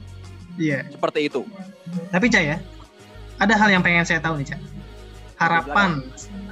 [0.58, 0.90] Iya.
[0.90, 1.46] Seperti itu.
[2.10, 2.58] Tapi Cak ya,
[3.38, 4.62] ada hal yang pengen saya tahu nih Cak.
[5.40, 6.04] Harapan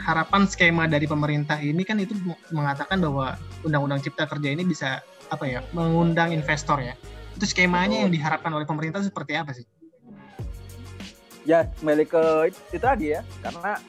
[0.07, 2.15] harapan skema dari pemerintah ini kan itu
[2.55, 3.35] mengatakan bahwa
[3.67, 6.95] undang-undang cipta kerja ini bisa apa ya mengundang investor ya.
[7.35, 9.67] Itu skemanya yang diharapkan oleh pemerintah seperti apa sih?
[11.43, 12.23] Ya kembali ke
[12.55, 13.21] itu tadi ya.
[13.43, 13.83] Karena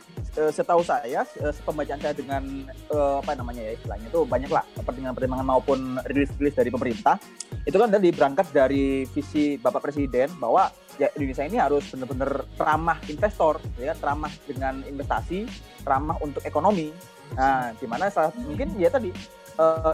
[0.52, 5.46] setahu saya e, pembacaan saya dengan e, apa namanya ya istilahnya itu banyak lah pertimbangan-pertimbangan
[5.46, 7.16] maupun rilis-rilis dari pemerintah.
[7.66, 12.98] Itu kan tadi berangkat dari visi bapak presiden bahwa ya Indonesia ini harus benar-benar ramah
[13.10, 15.46] investor ya ramah dengan investasi
[15.82, 16.94] ramah untuk ekonomi.
[17.34, 19.12] Nah di mana salah mungkin ya tadi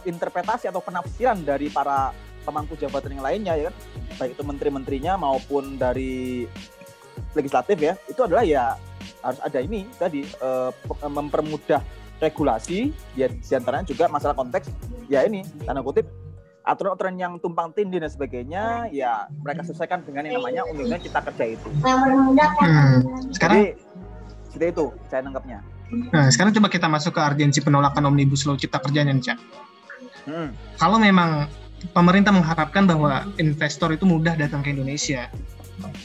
[0.05, 2.13] interpretasi atau penafsiran dari para
[2.45, 3.75] pemangku jabatan yang lainnya ya kan?
[4.21, 6.45] Baik itu menteri-menterinya maupun dari
[7.35, 8.79] legislatif ya itu adalah ya
[9.25, 10.71] harus ada ini tadi uh,
[11.09, 11.81] mempermudah
[12.21, 14.69] regulasi ya di antaranya juga masalah konteks
[15.09, 16.07] ya ini tanda kutip
[16.65, 21.45] aturan-aturan yang tumpang tindih dan sebagainya ya mereka selesaikan dengan yang namanya undang-undang cipta kerja
[21.61, 21.69] itu.
[21.85, 23.05] Hmm.
[23.37, 23.77] Sekarang Jadi,
[24.49, 25.59] seperti itu saya nangkapnya.
[25.93, 29.39] Nah, sekarang coba kita masuk ke urgensi penolakan omnibus law cipta kerjanya nih, Cak.
[30.25, 30.57] Hmm.
[30.81, 31.53] Kalau memang
[31.93, 35.29] pemerintah mengharapkan bahwa investor itu mudah datang ke Indonesia,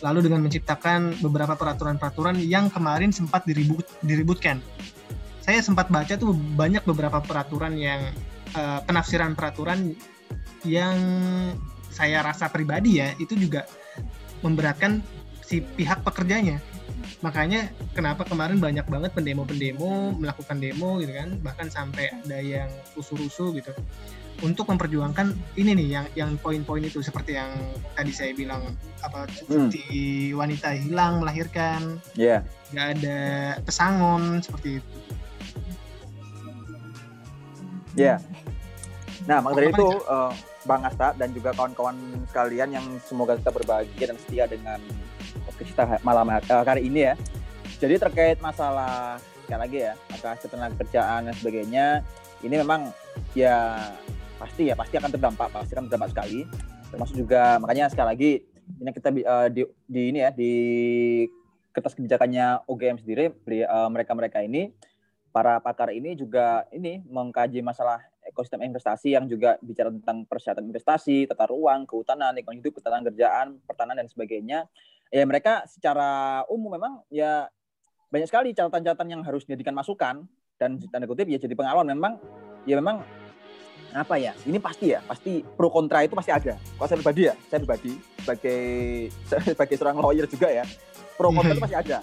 [0.01, 4.63] lalu dengan menciptakan beberapa peraturan-peraturan yang kemarin sempat diribut diributkan.
[5.43, 8.13] Saya sempat baca tuh banyak beberapa peraturan yang
[8.53, 9.97] uh, penafsiran peraturan
[10.67, 10.97] yang
[11.89, 13.65] saya rasa pribadi ya itu juga
[14.45, 15.01] memberatkan
[15.41, 16.61] si pihak pekerjanya.
[17.19, 23.57] Makanya kenapa kemarin banyak banget pendemo-pendemo melakukan demo gitu kan, bahkan sampai ada yang rusuh-rusuh
[23.59, 23.73] gitu
[24.39, 27.51] untuk memperjuangkan ini nih yang yang poin-poin itu seperti yang
[27.95, 30.39] tadi saya bilang apa cuti hmm.
[30.39, 32.43] wanita hilang melahirkan yeah.
[32.71, 33.19] nggak ada
[33.63, 34.97] pesangon seperti itu
[37.97, 38.17] ya yeah.
[39.27, 40.31] nah maka dari itu uh,
[40.63, 41.95] bang Asta dan juga kawan-kawan
[42.31, 44.79] sekalian yang semoga kita berbahagia dan setia dengan
[45.59, 47.13] kita malam uh, kali ini ya
[47.79, 51.85] jadi terkait masalah sekali lagi ya maka ketenaga kerjaan dan sebagainya
[52.43, 52.91] ini memang
[53.35, 53.91] ya
[54.39, 56.47] pasti ya pasti akan terdampak pasti akan terdampak sekali
[56.89, 58.31] termasuk juga makanya sekali lagi
[58.79, 60.53] ini kita uh, di, di ini ya di
[61.75, 63.35] kertas kebijakannya OGM sendiri
[63.67, 64.71] uh, mereka-mereka ini
[65.29, 71.25] para pakar ini juga ini mengkaji masalah ekosistem investasi yang juga bicara tentang persyaratan investasi,
[71.25, 74.59] tata ruang, kehutanan, lingkungan hidup, ketahanan kerjaan, pertanahan dan sebagainya.
[75.09, 77.49] Ya mereka secara umum memang ya
[78.13, 80.29] banyak sekali catatan-catatan yang harus dijadikan masukan
[80.61, 82.13] dan tanda kutip ya jadi pengalaman memang
[82.69, 83.01] ya memang
[83.93, 84.33] apa ya?
[84.45, 86.55] Ini pasti ya pasti pro kontra itu pasti ada.
[86.57, 88.61] Kalau saya pribadi ya saya pribadi sebagai
[89.55, 90.65] sebagai seorang lawyer juga ya
[91.17, 91.97] pro kontra itu pasti ada.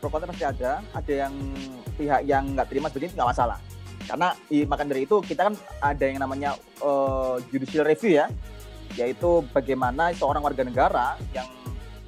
[0.00, 1.34] Pro kontra pasti ada ada yang
[1.94, 3.58] pihak yang nggak terima begini nggak masalah.
[4.04, 4.36] Karena
[4.68, 8.28] makan dari itu kita kan ada yang namanya uh, judicial review ya
[8.94, 11.48] yaitu bagaimana seorang warga negara yang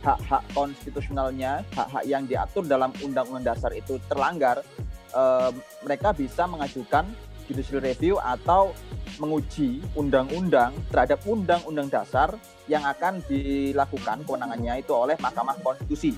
[0.06, 4.62] hak-hak konstitusionalnya hak-hak yang diatur dalam undang-undang dasar itu terlanggar
[5.10, 5.50] uh,
[5.82, 7.10] mereka bisa mengajukan
[7.48, 8.74] judicial review atau
[9.16, 12.36] menguji undang-undang terhadap undang-undang dasar
[12.68, 16.12] yang akan dilakukan kewenangannya itu oleh Mahkamah Konstitusi.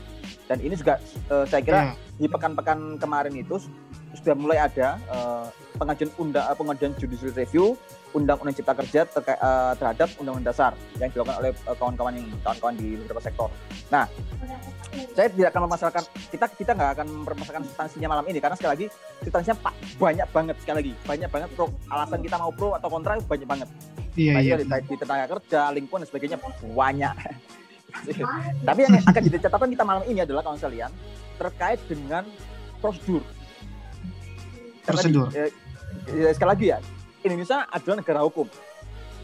[0.49, 0.99] Dan ini juga
[1.31, 2.08] uh, saya kira hmm.
[2.19, 3.63] Di pekan-pekan kemarin itu
[4.19, 5.47] sudah mulai ada uh,
[5.79, 7.79] pengajuan undang uh, pengajuan judicial review
[8.11, 12.99] undang-undang cipta kerja terkait uh, terhadap undang-undang dasar yang dilakukan oleh kawan-kawan yang kawan-kawan di
[12.99, 13.49] beberapa sektor.
[13.95, 14.11] Nah,
[15.15, 18.87] saya tidak akan memasalkan kita kita nggak akan mempermasalahkan substansinya malam ini karena sekali lagi
[19.23, 23.15] substansinya pak banyak banget sekali lagi banyak banget pro alasan kita mau pro atau kontra
[23.21, 23.69] banyak banget
[24.17, 24.55] iya, iya.
[24.59, 26.39] Di, di tenaga kerja lingkungan dan sebagainya
[26.75, 27.15] banyak
[28.69, 30.91] tapi yang akan jadi catatan kita malam ini adalah kawan sekalian
[31.39, 32.27] terkait dengan
[32.83, 33.23] prosedur.
[34.83, 35.31] Prosedur.
[35.33, 35.51] eh,
[36.11, 36.79] eh, sekali lagi ya
[37.23, 38.47] Indonesia adalah negara hukum.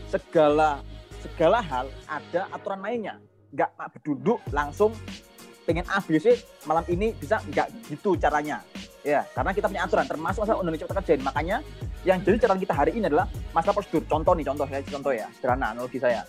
[0.09, 0.81] Segala
[1.21, 3.19] segala hal ada aturan mainnya.
[3.51, 4.95] Nggak berduduk langsung
[5.67, 8.63] pengen A B C malam ini bisa nggak gitu caranya.
[9.05, 11.57] Ya karena kita punya aturan termasuk masalah undang-undang cipta kerja makanya
[12.05, 14.05] yang jadi catatan kita hari ini adalah masalah prosedur.
[14.07, 16.23] Contoh nih contoh ya contoh ya sederhana analogi saya.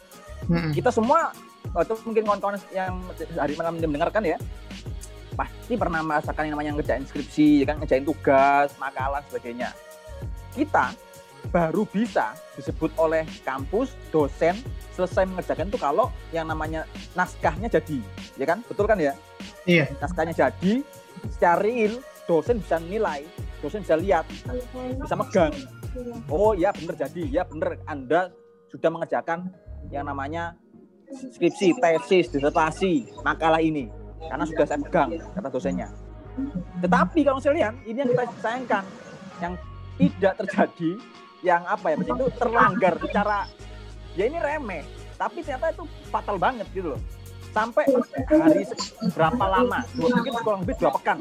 [0.45, 0.69] Hmm.
[0.77, 1.33] kita semua
[1.73, 3.01] atau mungkin kawan-kawan yang
[3.33, 4.37] hari malam mendengarkan ya
[5.35, 9.75] pasti pernah merasakan yang namanya ngerjain skripsi ya kan ngerjain tugas makalah sebagainya
[10.55, 10.95] kita
[11.49, 14.57] baru bisa disebut oleh kampus dosen
[14.95, 17.99] selesai mengerjakan itu kalau yang namanya naskahnya jadi,
[18.39, 18.63] ya kan?
[18.65, 19.13] Betul kan ya?
[19.67, 19.91] Iya.
[19.99, 20.81] Naskahnya jadi,
[21.29, 23.27] secara real dosen bisa nilai,
[23.59, 24.25] dosen bisa lihat,
[24.99, 25.53] bisa megang.
[26.31, 28.31] Oh ya benar jadi, ya benar Anda
[28.71, 29.51] sudah mengerjakan
[29.93, 30.57] yang namanya
[31.07, 34.04] skripsi, tesis, disertasi, makalah ini.
[34.25, 35.89] Karena sudah saya pegang, kata dosennya.
[36.83, 38.83] Tetapi kalau saya lihat, ini yang kita sayangkan,
[39.39, 39.53] yang
[39.95, 40.91] tidak terjadi,
[41.45, 43.37] yang apa ya, itu terlanggar secara
[44.17, 44.83] ya ini remeh.
[45.15, 47.01] Tapi ternyata itu fatal banget gitu loh.
[47.55, 47.87] Sampai
[48.27, 48.67] hari
[49.15, 49.79] berapa lama?
[49.95, 51.17] Dua mungkin kurang lebih dua pekan.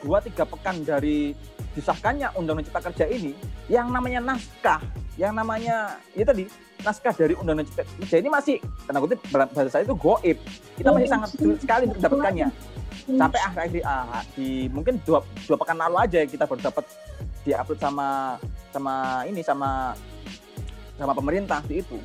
[0.00, 1.36] Dua tiga pekan dari
[1.76, 3.36] disahkannya Undang-Undang Cipta Kerja ini,
[3.68, 4.80] yang namanya naskah,
[5.20, 6.48] yang namanya ya tadi
[6.84, 10.38] naskah dari Undang-Undang Cipta Kerja ini masih tanda kutip bahasa saya itu goib.
[10.76, 12.48] Kita masih sangat sulit sekali untuk mendapatkannya.
[13.06, 14.22] Sampai akhir di, ah,
[14.72, 16.84] mungkin dua, dua pekan lalu aja kita baru dapat
[17.46, 18.08] diupload sama
[18.74, 18.94] sama
[19.30, 19.94] ini sama
[20.98, 21.98] sama pemerintah di itu.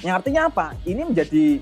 [0.00, 0.66] Yang artinya apa?
[0.86, 1.60] Ini menjadi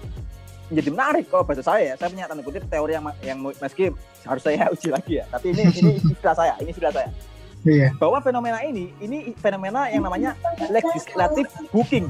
[0.69, 1.95] menjadi menarik kalau bahasa saya ya.
[1.97, 3.91] Saya punya tanda kutip teori yang yang meski
[4.29, 5.25] harus saya uji lagi ya.
[5.33, 7.09] Tapi ini ini istilah saya, ini istilah saya.
[7.69, 7.89] Iya.
[8.01, 10.33] Bahwa fenomena ini ini fenomena yang namanya
[10.73, 12.09] legislative booking.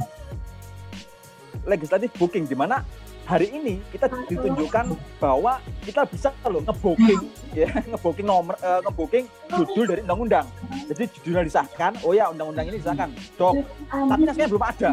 [1.66, 2.86] Legislative booking di mana
[3.28, 9.84] hari ini kita ditunjukkan bahwa kita bisa loh ngebooking ya ngebooking nomor uh, ngebooking judul
[9.84, 10.46] dari undang-undang.
[10.88, 13.12] Jadi judulnya disahkan oh ya undang-undang ini disahkan.
[13.36, 13.60] Dok
[13.92, 14.90] tapi naskahnya belum ada.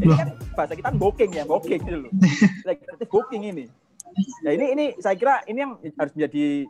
[0.00, 2.12] Ini kan bahasa kita kan booking ya booking gitu loh.
[2.64, 3.64] Legislatif booking ini.
[4.40, 6.64] Nah ini ini saya kira ini yang harus menjadi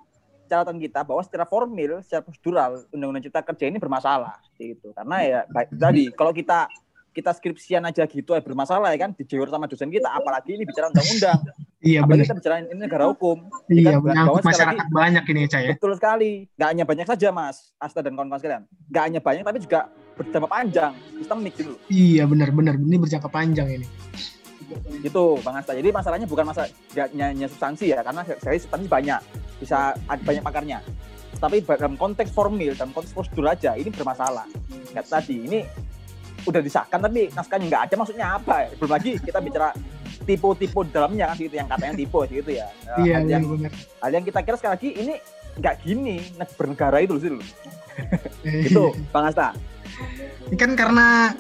[0.46, 5.40] catatan kita bahwa secara formil secara prosedural undang-undang cipta kerja ini bermasalah gitu karena ya
[5.50, 6.70] baik tadi kalau kita
[7.10, 9.16] kita skripsian aja gitu ya bermasalah ya kan?
[9.16, 11.40] Dijawab sama dosen kita apalagi ini bicara undang-undang
[11.80, 15.58] iya apalagi kita bicara ini negara hukum iya kan, bahwa masyarakat lagi, banyak ini ya
[15.60, 15.72] ya.
[15.76, 16.30] Betul sekali.
[16.60, 18.62] Nggak hanya banyak saja mas Asta dan kawan-kawan sekalian.
[18.92, 19.80] Nggak hanya banyak tapi juga
[20.16, 23.86] berjangka panjang sistemik gitu iya benar-benar ini berjangka panjang ini
[25.02, 25.72] gitu bang Asta.
[25.72, 29.20] Jadi masalahnya bukan masalah hanya substansi ya karena saya substansi banyak.
[29.62, 30.78] Bisa ada banyak pakarnya.
[31.36, 34.48] Tapi dalam konteks formil dalam konteks prosedur aja ini bermasalah.
[34.92, 35.58] Kayak tadi ini
[36.46, 37.94] udah disahkan tapi naskahnya nggak ada.
[37.98, 38.68] Maksudnya apa ya?
[38.78, 39.68] belum lagi kita bicara
[40.24, 41.54] tipe-tipe dalamnya kan gitu.
[41.54, 42.66] Yang katanya tipe gitu ya.
[43.00, 43.72] Iya, hal yang benar.
[43.74, 45.14] hal yang kita kira sekali lagi ini
[45.56, 46.16] nggak gini
[46.52, 47.32] bernegara itu sih
[48.68, 49.56] itu bang Asta.
[50.52, 51.32] Ini kan karena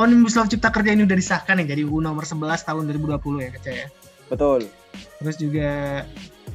[0.00, 3.48] Omnibus Law Cipta Kerja ini udah disahkan ya jadi UU nomor 11 tahun 2020 ya
[3.52, 3.86] Kaca ya.
[4.32, 4.60] Betul.
[5.20, 5.70] Terus juga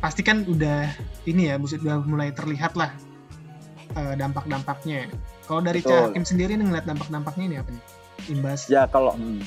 [0.02, 0.90] pasti kan udah
[1.30, 2.90] ini ya udah mulai terlihat lah
[3.94, 5.14] uh, dampak-dampaknya.
[5.46, 7.84] Kalau dari Hakim sendiri nih ngeliat dampak-dampaknya ini apa nih?
[8.34, 8.66] Imbas?
[8.66, 9.46] Ya kalau hmm,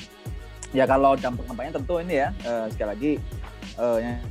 [0.71, 3.11] ya kalau dampak-dampaknya tentu ini ya uh, sekali lagi
[3.75, 4.23] uh, yang,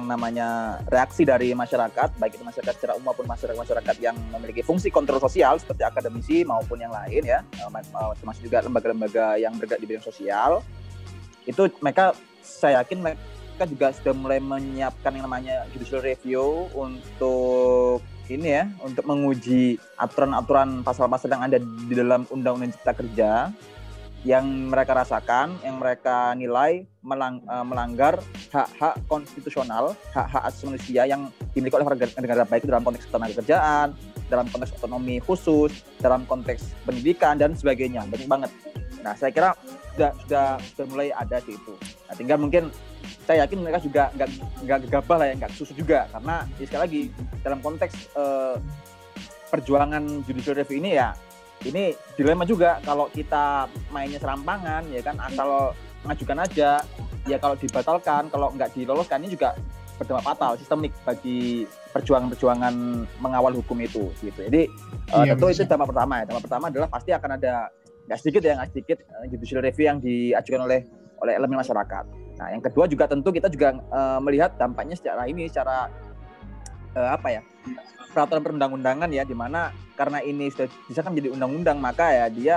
[0.00, 4.88] yang namanya reaksi dari masyarakat baik itu masyarakat secara umum maupun masyarakat-masyarakat yang memiliki fungsi
[4.88, 9.86] kontrol sosial seperti akademisi maupun yang lain ya uh, termasuk juga lembaga-lembaga yang bergerak di
[9.92, 10.64] bidang sosial.
[11.44, 18.00] Itu mereka saya yakin mereka juga sudah mulai menyiapkan yang namanya judicial review untuk
[18.32, 23.30] ini ya untuk menguji aturan-aturan pasal-pasal yang ada di dalam Undang-Undang Cipta Kerja
[24.20, 28.20] yang mereka rasakan, yang mereka nilai melang, uh, melanggar
[28.52, 33.88] hak-hak konstitusional, hak-hak asasi manusia yang dimiliki oleh warga negara baik dalam konteks ketenaga kerjaan,
[34.28, 35.72] dalam konteks otonomi khusus,
[36.04, 38.04] dalam konteks pendidikan dan sebagainya.
[38.04, 38.50] Banyak banget.
[39.00, 39.56] Nah, saya kira
[39.96, 41.72] sudah sudah, sudah mulai ada di itu.
[42.04, 42.68] Nah, tinggal mungkin
[43.24, 44.28] saya yakin mereka juga nggak
[44.68, 47.02] nggak gegabah lah ya nggak susu juga karena ya sekali lagi
[47.40, 48.56] dalam konteks uh,
[49.48, 51.14] perjuangan judicial review ini ya
[51.68, 56.70] ini dilema juga kalau kita mainnya serampangan ya kan asal mengajukan aja.
[57.28, 59.52] Ya kalau dibatalkan kalau nggak diloloskan ini juga
[60.00, 62.74] berdampak fatal sistemik bagi perjuangan-perjuangan
[63.20, 64.40] mengawal hukum itu gitu.
[64.48, 64.72] Jadi
[65.12, 65.60] uh, tentu bisa.
[65.60, 66.24] itu dampak pertama ya.
[66.32, 67.68] Dampak pertama adalah pasti akan ada
[68.08, 70.80] nggak sedikit ya nggak sedikit uh, judicial review yang diajukan oleh
[71.20, 72.04] oleh elemen masyarakat.
[72.40, 75.92] Nah, yang kedua juga tentu kita juga uh, melihat dampaknya secara ini secara
[76.94, 77.42] uh, apa ya?
[78.10, 82.56] peraturan perundang-undangan ya di mana karena ini sudah bisa kan menjadi undang-undang maka ya dia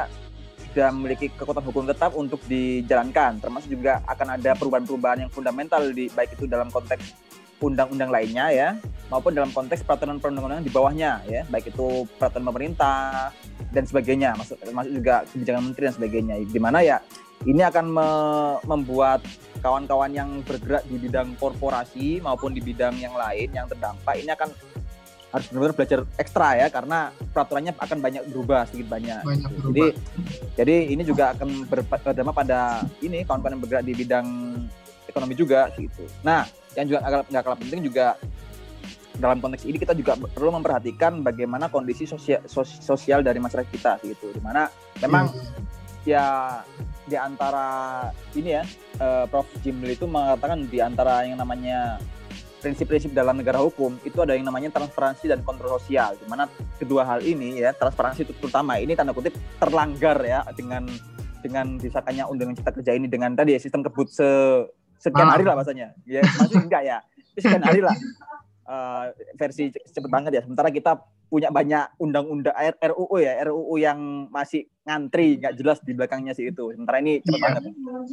[0.74, 6.10] sudah memiliki kekuatan hukum tetap untuk dijalankan termasuk juga akan ada perubahan-perubahan yang fundamental di
[6.10, 7.14] baik itu dalam konteks
[7.62, 8.70] undang-undang lainnya ya
[9.14, 13.30] maupun dalam konteks peraturan perundang-undangan di bawahnya ya baik itu peraturan pemerintah
[13.70, 16.98] dan sebagainya masuk masuk juga kebijakan menteri dan sebagainya di mana ya
[17.46, 18.08] ini akan me
[18.66, 19.22] membuat
[19.64, 24.52] kawan-kawan yang bergerak di bidang korporasi maupun di bidang yang lain yang terdampak ini akan
[25.34, 29.24] harus benar-benar belajar ekstra ya karena peraturannya akan banyak berubah sedikit banyak.
[29.26, 29.74] banyak berubah.
[29.74, 29.86] Jadi
[30.54, 34.28] jadi ini juga akan berdampak pada ini kawan-kawan yang bergerak di bidang
[35.10, 36.06] ekonomi juga gitu.
[36.22, 36.46] Nah,
[36.78, 38.14] yang juga agak nggak kalah penting juga
[39.18, 44.38] dalam konteks ini kita juga perlu memperhatikan bagaimana kondisi sosial, sosial dari masyarakat kita gitu.
[44.38, 44.70] Di mana
[45.02, 46.06] memang hmm.
[46.06, 46.26] ya
[47.04, 48.64] di antara ini ya
[49.00, 49.48] uh, Prof.
[49.64, 52.00] Jimli itu mengatakan di antara yang namanya
[52.64, 56.48] prinsip-prinsip dalam negara hukum itu ada yang namanya transparansi dan kontrol sosial di mana
[56.80, 60.88] kedua hal ini ya transparansi itu terutama ini tanda kutip terlanggar ya dengan
[61.44, 64.28] dengan disahkannya undang-undang cipta kerja ini dengan tadi ya sistem kebut se
[65.04, 66.98] sekian hari lah bahasanya ya masih enggak ya
[67.36, 67.96] sekian hari lah.
[68.64, 70.96] Uh, versi cepet banget ya sementara kita
[71.28, 76.76] punya banyak undang-undang RUU ya RUU yang masih ngantri nggak jelas di belakangnya sih itu
[76.76, 77.46] sementara ini cepat iya.
[77.48, 77.64] banget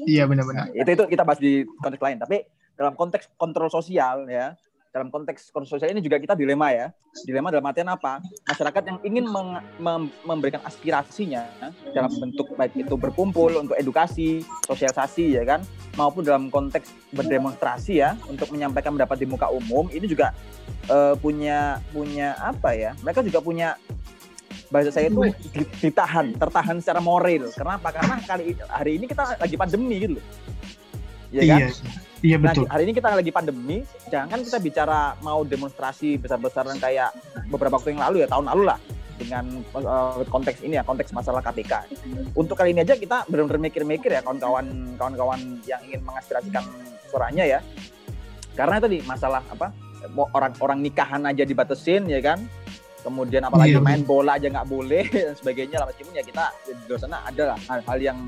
[0.06, 1.52] iya benar-benar nah, itu itu kita bahas di
[1.82, 2.36] konteks lain tapi
[2.78, 4.54] dalam konteks kontrol sosial ya
[4.90, 6.90] dalam konteks sosial ini juga kita dilema ya.
[7.22, 8.18] Dilema dalam artian apa?
[8.46, 11.46] Masyarakat yang ingin meng, mem, memberikan aspirasinya
[11.94, 15.62] dalam bentuk baik itu berkumpul untuk edukasi, sosialisasi ya kan,
[15.94, 20.34] maupun dalam konteks berdemonstrasi ya untuk menyampaikan pendapat di muka umum ini juga
[20.90, 22.90] uh, punya punya apa ya?
[23.06, 23.78] Mereka juga punya
[24.70, 25.20] bahasa saya itu
[25.82, 27.50] ditahan, tertahan secara moral.
[27.50, 27.90] Kenapa?
[27.90, 30.26] Karena kali hari ini kita lagi pandemi gitu loh.
[31.30, 31.60] Ya kan?
[31.60, 31.68] Iya.
[32.20, 32.68] Iya betul.
[32.68, 33.80] Nah, hari ini kita lagi pandemi,
[34.12, 37.16] jangan kita bicara mau demonstrasi besar-besaran kayak
[37.48, 38.78] beberapa waktu yang lalu ya, tahun lalu lah
[39.16, 41.88] dengan uh, konteks ini ya, konteks masalah KPK.
[42.36, 46.64] Untuk kali ini aja kita benar-benar mikir-mikir ya kawan-kawan kawan-kawan yang ingin mengaspirasikan
[47.08, 47.60] suaranya ya.
[48.52, 49.72] Karena tadi masalah apa?
[50.12, 52.44] Orang-orang nikahan aja dibatesin ya kan.
[53.00, 56.84] Kemudian apalagi iya, main bola aja nggak boleh dan sebagainya lah meskipun ya kita di
[56.88, 58.18] luar sana ada lah hal-hal yang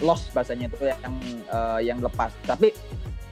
[0.00, 1.14] lost bahasanya itu yang
[1.52, 2.32] uh, yang lepas.
[2.44, 2.72] Tapi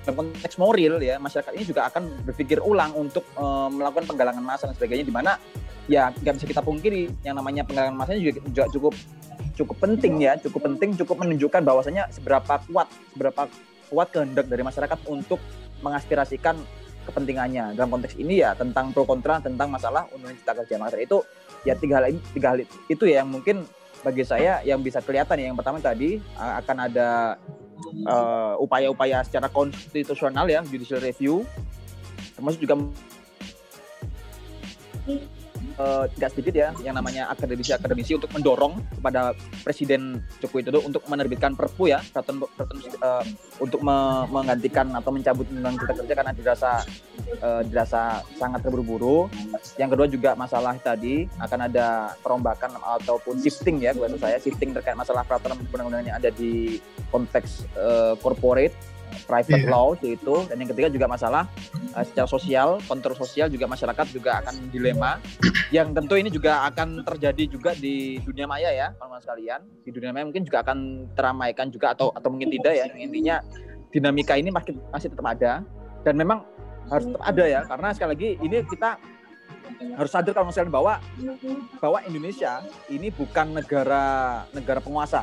[0.09, 4.64] dalam konteks moral ya masyarakat ini juga akan berpikir ulang untuk uh, melakukan penggalangan massa
[4.64, 5.37] dan sebagainya di mana
[5.85, 8.94] ya nggak bisa kita pungkiri yang namanya penggalangan massa juga, juga cukup
[9.53, 13.42] cukup penting ya cukup penting cukup menunjukkan bahwasanya seberapa kuat seberapa
[13.92, 15.40] kuat kehendak dari masyarakat untuk
[15.85, 16.57] mengaspirasikan
[17.08, 17.72] kepentingannya.
[17.72, 21.24] Dalam konteks ini ya tentang pro kontra tentang masalah undang cipta kerja masa itu
[21.64, 23.64] ya tiga hal ini tiga hal itu ya yang mungkin
[24.04, 25.46] bagi saya yang bisa kelihatan ya.
[25.50, 27.40] Yang pertama tadi akan ada
[27.88, 31.46] Eh, upaya-upaya uh, secara konstitusional ya judicial review.
[32.34, 32.74] Termasuk juga
[35.78, 41.54] uh, tidak sedikit ya yang namanya akademisi-akademisi untuk mendorong kepada Presiden Joko Widodo untuk menerbitkan
[41.54, 43.24] Perpu ya peraturan, peraturan uh,
[43.62, 43.96] untuk me
[44.28, 46.70] menggantikan atau mencabut undang Cipta Kerja karena dirasa
[47.40, 49.30] uh, dirasa sangat terburu-buru.
[49.80, 54.98] Yang kedua juga masalah tadi akan ada perombakan ataupun shifting ya bahasa saya shifting terkait
[54.98, 59.72] masalah peraturan undang-undang yang ada di konteks uh, corporate private yeah.
[59.72, 61.44] law itu dan yang ketiga juga masalah
[61.92, 65.20] uh, secara sosial kontrol sosial juga masyarakat juga akan dilema.
[65.68, 69.60] Yang tentu ini juga akan terjadi juga di dunia maya ya teman-teman sekalian.
[69.84, 72.86] Di dunia maya mungkin juga akan teramaikan juga atau atau mungkin tidak ya.
[72.96, 73.44] Intinya
[73.92, 75.64] dinamika ini masih masih tetap ada.
[76.06, 76.46] Dan memang
[76.88, 78.90] harus tetap ada ya karena sekali lagi ini kita
[79.94, 80.94] harus sadar kalau misalnya bahwa
[81.78, 85.22] bahwa Indonesia ini bukan negara negara penguasa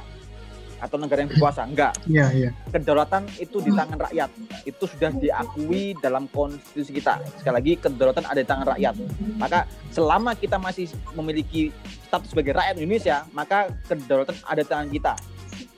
[0.80, 1.64] atau negara yang berkuasa.
[1.64, 1.94] Enggak.
[2.06, 2.50] Iya iya.
[2.72, 4.30] Kedaulatan itu di tangan rakyat.
[4.68, 7.22] Itu sudah diakui dalam konstitusi kita.
[7.40, 8.96] Sekali lagi kedaulatan ada di tangan rakyat.
[9.40, 9.60] Maka
[9.92, 11.72] selama kita masih memiliki
[12.08, 15.14] status sebagai rakyat Indonesia maka kedaulatan ada di tangan kita.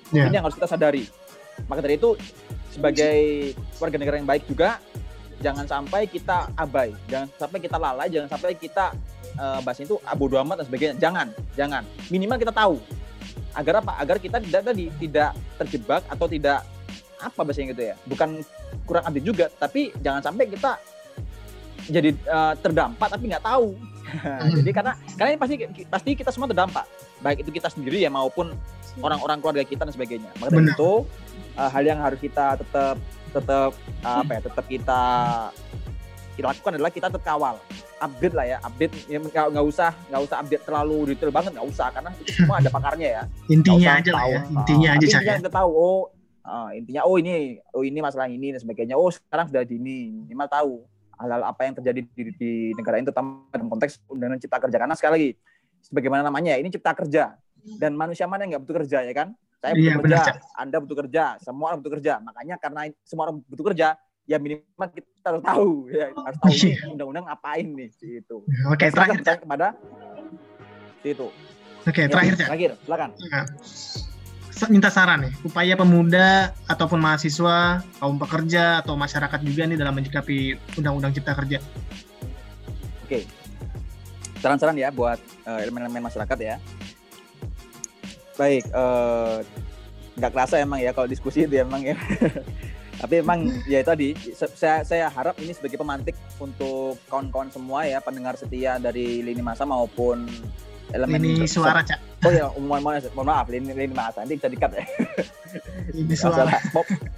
[0.07, 0.31] Yeah.
[0.31, 1.03] ini yang harus kita sadari.
[1.67, 2.15] Maka dari itu
[2.71, 3.19] sebagai
[3.81, 4.79] warga negara yang baik juga
[5.41, 6.93] jangan sampai kita abai.
[7.09, 8.07] Jangan sampai kita lalai.
[8.09, 8.93] Jangan sampai kita
[9.37, 10.95] uh, bahasa itu bodo amat dan sebagainya.
[10.97, 11.27] Jangan.
[11.53, 11.83] Jangan.
[12.09, 12.81] Minimal kita tahu
[13.57, 13.97] agar apa?
[13.97, 16.61] Agar kita tidak tadi tidak terjebak atau tidak
[17.17, 17.95] apa bahasanya gitu ya?
[18.05, 18.29] Bukan
[18.85, 20.77] kurang update juga tapi jangan sampai kita
[21.87, 23.73] jadi uh, terdampak tapi nggak tahu.
[24.63, 25.55] Jadi karena karena ini pasti
[25.91, 26.87] pasti kita semua terdampak.
[27.19, 28.55] Baik itu kita sendiri ya maupun
[29.03, 30.31] orang-orang keluarga kita dan sebagainya.
[30.39, 31.03] Maka dari itu
[31.59, 32.95] uh, hal yang harus kita tetap
[33.35, 33.71] tetap
[34.07, 35.01] uh, apa ya tetap kita
[36.37, 37.57] kita lakukan adalah kita tetap kawal
[37.97, 38.93] update lah ya update.
[39.09, 42.69] Ya nggak usah nggak usah update terlalu detail banget nggak usah karena itu semua ada
[42.69, 43.23] pakarnya ya.
[43.49, 45.99] Intinya aja lah ya intinya aja intinya kita tahu oh
[46.45, 48.93] uh, intinya oh ini oh ini masalah ini dan sebagainya.
[48.93, 50.73] Oh sekarang sudah dini minimal tahu
[51.17, 54.77] hal-hal apa yang terjadi di, di negara ini terutama dalam konteks undang-undang cipta kerja.
[54.77, 55.29] Karena sekali lagi
[55.81, 57.33] sebagaimana namanya ini cipta kerja.
[57.81, 59.33] Dan manusia mana yang nggak butuh kerja ya kan?
[59.57, 62.13] Saya butuh iya, kerja benar, Anda butuh kerja semua orang butuh kerja.
[62.21, 66.53] Makanya karena semua orang butuh kerja ya minimal kita harus tahu ya harus tahu
[66.93, 68.43] undang-undang ngapain nih itu.
[68.67, 69.73] Oke, okay, terakhir kepada
[71.07, 71.27] itu.
[71.87, 73.09] Oke, okay, terakhir ya, Terakhir, silakan.
[73.31, 73.45] Nah,
[74.67, 80.59] minta saran nih, upaya pemuda ataupun mahasiswa, kaum pekerja atau masyarakat juga nih dalam menyikapi
[80.75, 81.63] undang-undang cipta kerja.
[83.07, 83.23] Oke.
[83.23, 83.23] Okay.
[84.43, 86.55] Saran-saran ya buat uh, elemen-elemen masyarakat ya.
[88.35, 89.39] Baik, uh,
[90.19, 91.95] nggak kerasa emang ya kalau diskusi itu emang ya.
[92.97, 98.33] tapi emang ya tadi saya saya harap ini sebagai pemantik untuk kawan-kawan semua ya pendengar
[98.33, 100.25] setia dari lini masa maupun
[100.95, 101.99] elemen ini suara cak.
[102.25, 104.83] Oh ya mohon mohon, mohon maaf lini lini masa nanti bisa dikat ya.
[105.93, 106.57] Ini suara.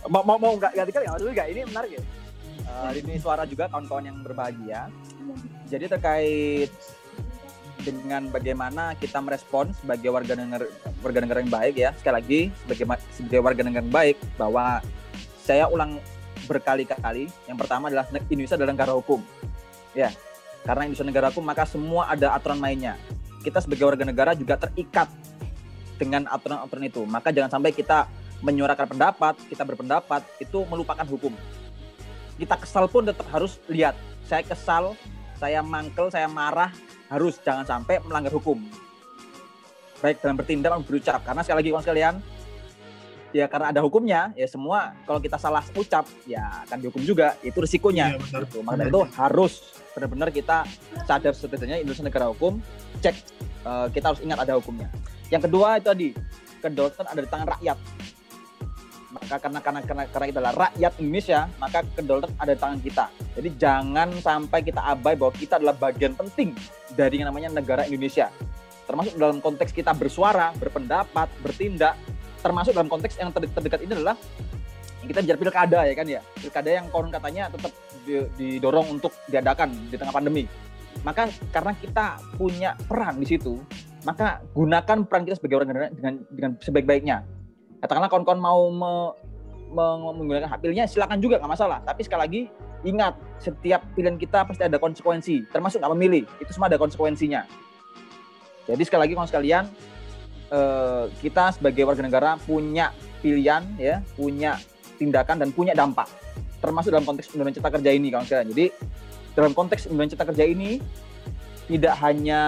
[0.09, 1.09] Mau mau mau nggak nggak dikat ya?
[1.15, 2.01] Maksudnya ini menarik ya?
[2.69, 4.89] Uh, lini suara juga kawan-kawan yang berbahagia.
[5.69, 6.71] Jadi terkait
[7.79, 10.67] dengan bagaimana kita merespon sebagai warga negara
[10.99, 14.83] warga negara yang baik ya sekali lagi sebagai sebagai warga negara yang baik bahwa
[15.49, 15.97] saya ulang
[16.45, 17.25] berkali-kali.
[17.49, 19.25] Yang pertama adalah Indonesia adalah negara hukum.
[19.97, 20.13] Ya,
[20.61, 22.93] karena Indonesia negara hukum maka semua ada aturan mainnya.
[23.41, 25.09] Kita sebagai warga negara juga terikat
[25.97, 27.01] dengan aturan-aturan itu.
[27.09, 28.05] Maka jangan sampai kita
[28.45, 31.33] menyuarakan pendapat, kita berpendapat itu melupakan hukum.
[32.39, 34.95] kita kesal pun tetap harus lihat saya kesal
[35.35, 36.71] saya mangkel saya marah
[37.11, 38.63] harus jangan sampai melanggar hukum
[39.99, 42.15] baik dalam bertindak maupun berucap karena sekali lagi kawan sekalian
[43.29, 47.57] ya karena ada hukumnya ya semua kalau kita salah ucap ya akan dihukum juga itu
[47.61, 48.41] risikonya Iya, benar.
[48.49, 48.57] gitu.
[48.65, 49.53] maka dari itu harus
[49.93, 50.57] benar-benar kita
[51.05, 52.57] sadar setidaknya Indonesia negara hukum
[53.01, 53.15] cek
[53.65, 54.89] eh, kita harus ingat ada hukumnya
[55.29, 56.09] yang kedua itu tadi
[56.59, 57.77] kedaulatan ada di tangan rakyat
[59.09, 63.05] maka karena karena karena, karena kita adalah rakyat Indonesia maka kedaulatan ada di tangan kita
[63.37, 66.53] jadi jangan sampai kita abai bahwa kita adalah bagian penting
[66.93, 68.29] dari yang namanya negara Indonesia
[68.89, 71.93] termasuk dalam konteks kita bersuara berpendapat bertindak
[72.39, 74.15] termasuk dalam konteks yang terdekat, ini adalah
[74.99, 76.21] kita bicara pilkada ya kan ya.
[76.37, 77.71] Pilkada yang konon katanya tetap
[78.03, 80.43] di- didorong untuk diadakan di tengah pandemi.
[81.01, 83.55] Maka karena kita punya peran di situ
[84.07, 87.17] maka gunakan peran kita sebagai orang negara dengan dengan sebaik-baiknya.
[87.83, 89.13] Katakanlah kawan-kawan mau me-
[89.69, 91.79] menggunakan hak pilihnya silakan juga nggak masalah.
[91.83, 92.41] Tapi sekali lagi
[92.87, 96.23] ingat setiap pilihan kita pasti ada konsekuensi termasuk nggak memilih.
[96.39, 97.43] Itu semua ada konsekuensinya.
[98.65, 99.63] Jadi sekali lagi kawan sekalian
[100.49, 102.91] eh, kita sebagai warga negara punya
[103.21, 104.57] pilihan ya punya
[104.99, 106.09] tindakan dan punya dampak
[106.59, 108.47] termasuk dalam konteks Undang-Undang Cipta Kerja ini kawan sekalian.
[108.51, 108.65] Jadi
[109.33, 110.71] dalam konteks Undang-Undang Cipta Kerja ini
[111.69, 112.41] tidak hanya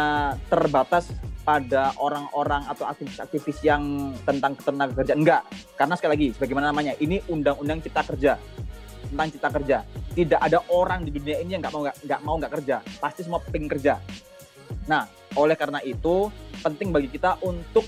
[0.50, 1.08] terbatas
[1.42, 5.20] pada orang-orang atau aktivis-aktivis yang tentang ketenaga kerjaan.
[5.22, 5.42] Enggak.
[5.74, 8.38] Karena sekali lagi sebagaimana namanya ini undang-undang cipta kerja.
[9.10, 9.78] Tentang cipta kerja.
[10.14, 12.76] Tidak ada orang di dunia ini yang nggak mau nggak mau nggak kerja.
[13.02, 13.98] Pasti semua pengen kerja.
[14.86, 16.28] Nah oleh karena itu
[16.62, 17.88] penting bagi kita untuk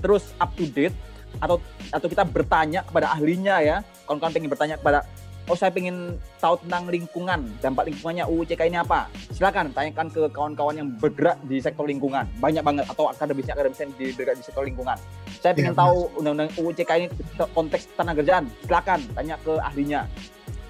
[0.00, 0.94] terus up to date
[1.38, 1.62] atau
[1.94, 3.76] atau kita bertanya kepada ahlinya ya.
[4.06, 5.06] Kawan-kawan pengen bertanya kepada
[5.50, 7.40] oh saya pengen tahu tentang lingkungan.
[7.58, 9.10] Dampak lingkungannya UUCK ini apa?
[9.34, 12.26] Silakan tanyakan ke kawan-kawan yang bergerak di sektor lingkungan.
[12.38, 14.98] Banyak banget atau akademisnya yang di bergerak di sektor lingkungan.
[15.42, 17.06] Saya pengen Iya, tahu undang-undang UUCK ini
[17.50, 18.44] konteks tenaga kerjaan.
[18.66, 20.00] Silakan tanya ke ahlinya.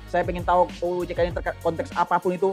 [0.08, 2.50] Saya pengen tahu UUCK ini terkait konteks apa pun itu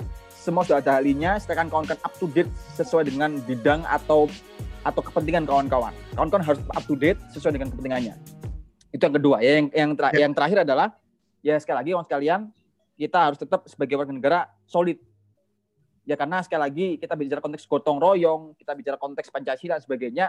[0.48, 2.48] semua sudah ada ahlinya silakan kawan-kawan up to date
[2.80, 4.32] sesuai dengan bidang atau
[4.88, 5.92] atau kepentingan kawan-kawan.
[6.16, 8.16] Kawan-kawan harus up to date sesuai dengan kepentingannya.
[8.96, 9.44] Itu yang kedua.
[9.44, 10.24] Ya yang yang, tera- Ya.
[10.24, 10.96] yang terakhir adalah
[11.44, 12.42] ya sekali lagi kawan sekalian
[12.96, 14.96] kita harus tetap sebagai warga negara solid.
[16.08, 20.26] Ya karena sekali lagi kita bicara konteks gotong royong kita bicara konteks pancasila dan sebagainya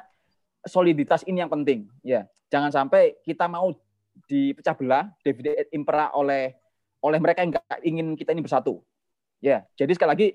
[0.67, 1.87] soliditas ini yang penting.
[2.03, 3.71] Ya jangan sampai kita mau
[4.27, 6.59] dipecah belah divide impera oleh
[6.99, 8.83] oleh mereka yang nggak ingin kita ini bersatu
[9.39, 10.29] ya jadi sekali lagi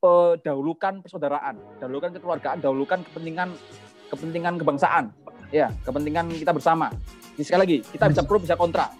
[0.00, 1.54] eh, dahulukan persaudaraan.
[1.78, 3.52] Dahulukan kekeluargaan dahulukan kepentingan
[4.08, 5.12] kepentingan kebangsaan.
[5.50, 6.88] Ya kepentingan kita bersama.
[7.36, 8.90] Jadi sekali lagi kita bisa pro bisa kontra.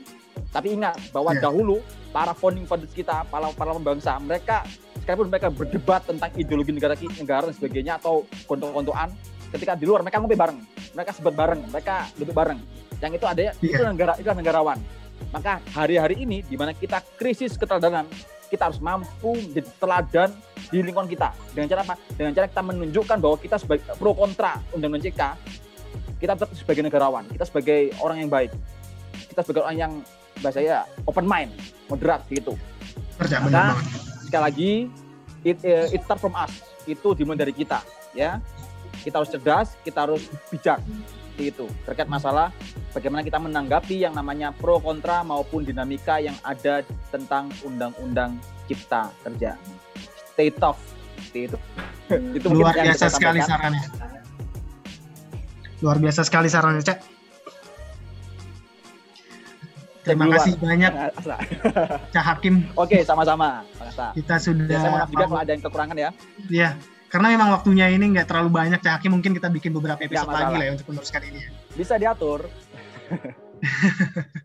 [0.51, 1.47] Tapi ingat bahwa Ya.
[1.47, 1.79] dahulu
[2.11, 4.67] para founding fathers kita para para pembangsa mereka
[5.03, 9.11] sekalipun mereka berdebat tentang ideologi negara negara dan sebagainya atau kontok-kontokan
[9.55, 10.59] ketika di luar mereka ngopi bareng.
[10.95, 12.59] Mereka sebat bareng mereka duduk bareng.
[13.01, 13.91] Yang itu ada itu Iya.
[13.95, 14.79] negara itu negarawan.
[15.31, 18.05] Maka hari-hari ini di mana kita krisis keteladanan
[18.51, 20.31] kita harus mampu menjadi teladan
[20.69, 21.31] di lingkungan kita.
[21.55, 21.95] Dengan cara apa?
[22.19, 25.23] Dengan cara kita menunjukkan bahwa kita sebagai pro kontra undang-undang CK
[26.21, 28.53] kita tetap sebagai negarawan kita sebagai orang yang baik
[29.33, 29.93] kita sebagai orang yang
[30.45, 31.49] bahasa ya open mind
[31.89, 32.55] moderat gitu
[33.17, 33.77] Kerja Maka-
[34.29, 34.73] sekali lagi
[35.45, 36.53] it, eh, it start from us.
[36.89, 38.41] Itu dimulai dari kita ya.
[39.01, 40.81] Kita harus cerdas kita harus bijak
[41.49, 42.53] itu terkait masalah
[42.93, 48.37] bagaimana kita menanggapi yang namanya pro kontra maupun dinamika yang ada tentang undang-undang
[48.69, 49.57] cipta kerja
[50.37, 50.77] stay tough
[51.17, 51.59] seperti itu
[52.35, 53.71] itu mungkin Luar biasa sekali sampaikan.
[53.71, 53.85] sarannya.
[55.81, 56.99] Luar biasa sekali sarannya, Cak.
[60.01, 60.43] Terima luar.
[60.43, 60.93] kasih banyak.
[62.15, 62.67] Cak Hakim.
[62.75, 63.63] oke sama-sama.
[64.17, 66.11] Kita sudah maaf juga kalau ada yang kekurangan ya
[66.51, 66.71] ya
[67.11, 70.55] karena memang waktunya ini nggak terlalu banyak Cak Hakim mungkin kita bikin beberapa episode lagi
[70.55, 71.41] lah ya untuk meneruskan ini.
[71.43, 71.49] ya.
[71.75, 72.47] bisa diatur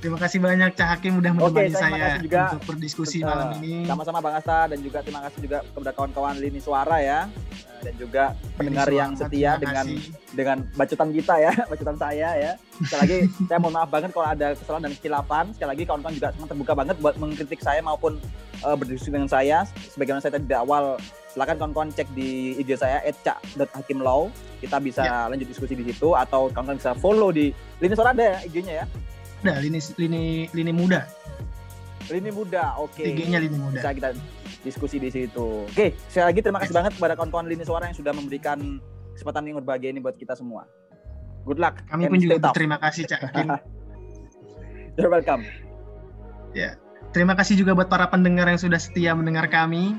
[0.00, 2.56] Terima kasih banyak Cak Hakim udah Oke, menemani saya saya juga.
[2.56, 3.84] untuk berdiskusi Eh, malam ini.
[3.84, 7.28] Sama-sama Bang Asta dan juga terima kasih juga kepada kawan-kawan Lini Suara ya
[7.84, 9.86] dan juga pendengar Ini yang suara, setia dengan
[10.32, 12.52] dengan bacotan kita ya, bacotan saya ya.
[12.80, 13.18] Sekali lagi
[13.52, 15.44] saya mohon maaf banget kalau ada kesalahan dan kesilapan.
[15.52, 18.16] Sekali lagi kawan-kawan juga sangat terbuka banget buat mengkritik saya maupun
[18.64, 19.68] eh, berdiskusi dengan saya.
[19.92, 20.96] Sebagaimana saya tadi di awal,
[21.30, 24.28] silakan kawan-kawan cek di IG saya @cak.hakimlaw.
[24.60, 25.26] Kita bisa Ya.
[25.30, 28.86] lanjut diskusi di situ atau kawan-kawan bisa follow di Lini Suara ada ya IG-nya ya.
[29.40, 30.22] Udah, lini lini
[30.52, 31.08] lini muda,
[32.12, 33.00] Lini Muda, oke.
[33.00, 33.80] IG-nya lini muda.
[33.80, 34.08] bisa kita
[34.60, 35.64] diskusi di situ.
[35.64, 38.76] Oke, sekali lagi terima kasih banget kepada kawan-kawan lini suara yang sudah memberikan
[39.16, 40.68] kesempatan yang berbahagia ini buat kita semua.
[41.48, 41.80] Good luck.
[41.88, 43.48] Kami pun juga berterima kasih Cak Hakim.
[45.00, 45.46] You're welcome.
[47.10, 49.98] Terima kasih juga buat para pendengar yang sudah setia mendengar kami,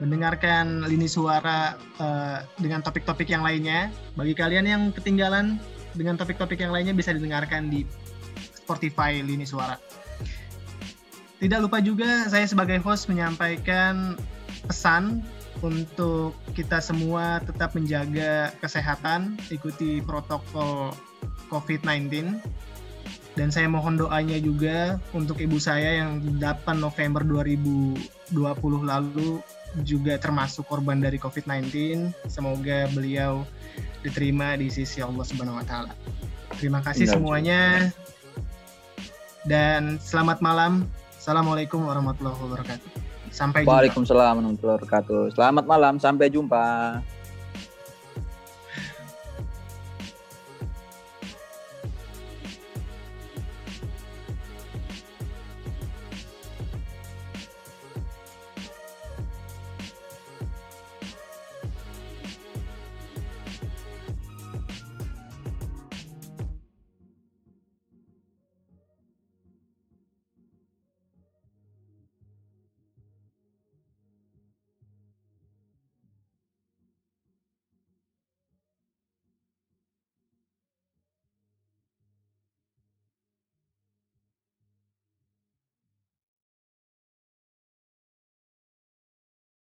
[0.00, 3.92] mendengarkan lini suara eh, dengan topik-topik yang lainnya.
[4.16, 5.60] Bagi kalian yang ketinggalan
[5.92, 7.84] dengan topik-topik yang lainnya bisa didengarkan di
[8.62, 9.76] Spotify lini suara.
[11.42, 14.14] tidak lupa juga saya sebagai host menyampaikan
[14.70, 15.26] pesan
[15.62, 20.94] untuk kita semua tetap menjaga kesehatan, ikuti protokol
[21.50, 22.38] COVID-19.
[23.32, 27.96] Dan saya mohon doanya juga untuk ibu saya yang 8 November 2020
[28.84, 29.40] lalu
[29.80, 31.72] juga termasuk korban dari COVID-19.
[32.28, 33.48] Semoga beliau
[34.04, 35.92] diterima di sisi Allah Subhanahu wa taala.
[36.60, 37.88] Terima kasih semuanya.
[39.48, 40.84] Dan selamat malam.
[41.16, 42.90] Assalamualaikum warahmatullahi wabarakatuh.
[43.32, 43.72] Sampai jumpa.
[43.72, 45.20] Waalaikumsalam warahmatullahi wabarakatuh.
[45.32, 46.64] Selamat malam, sampai jumpa.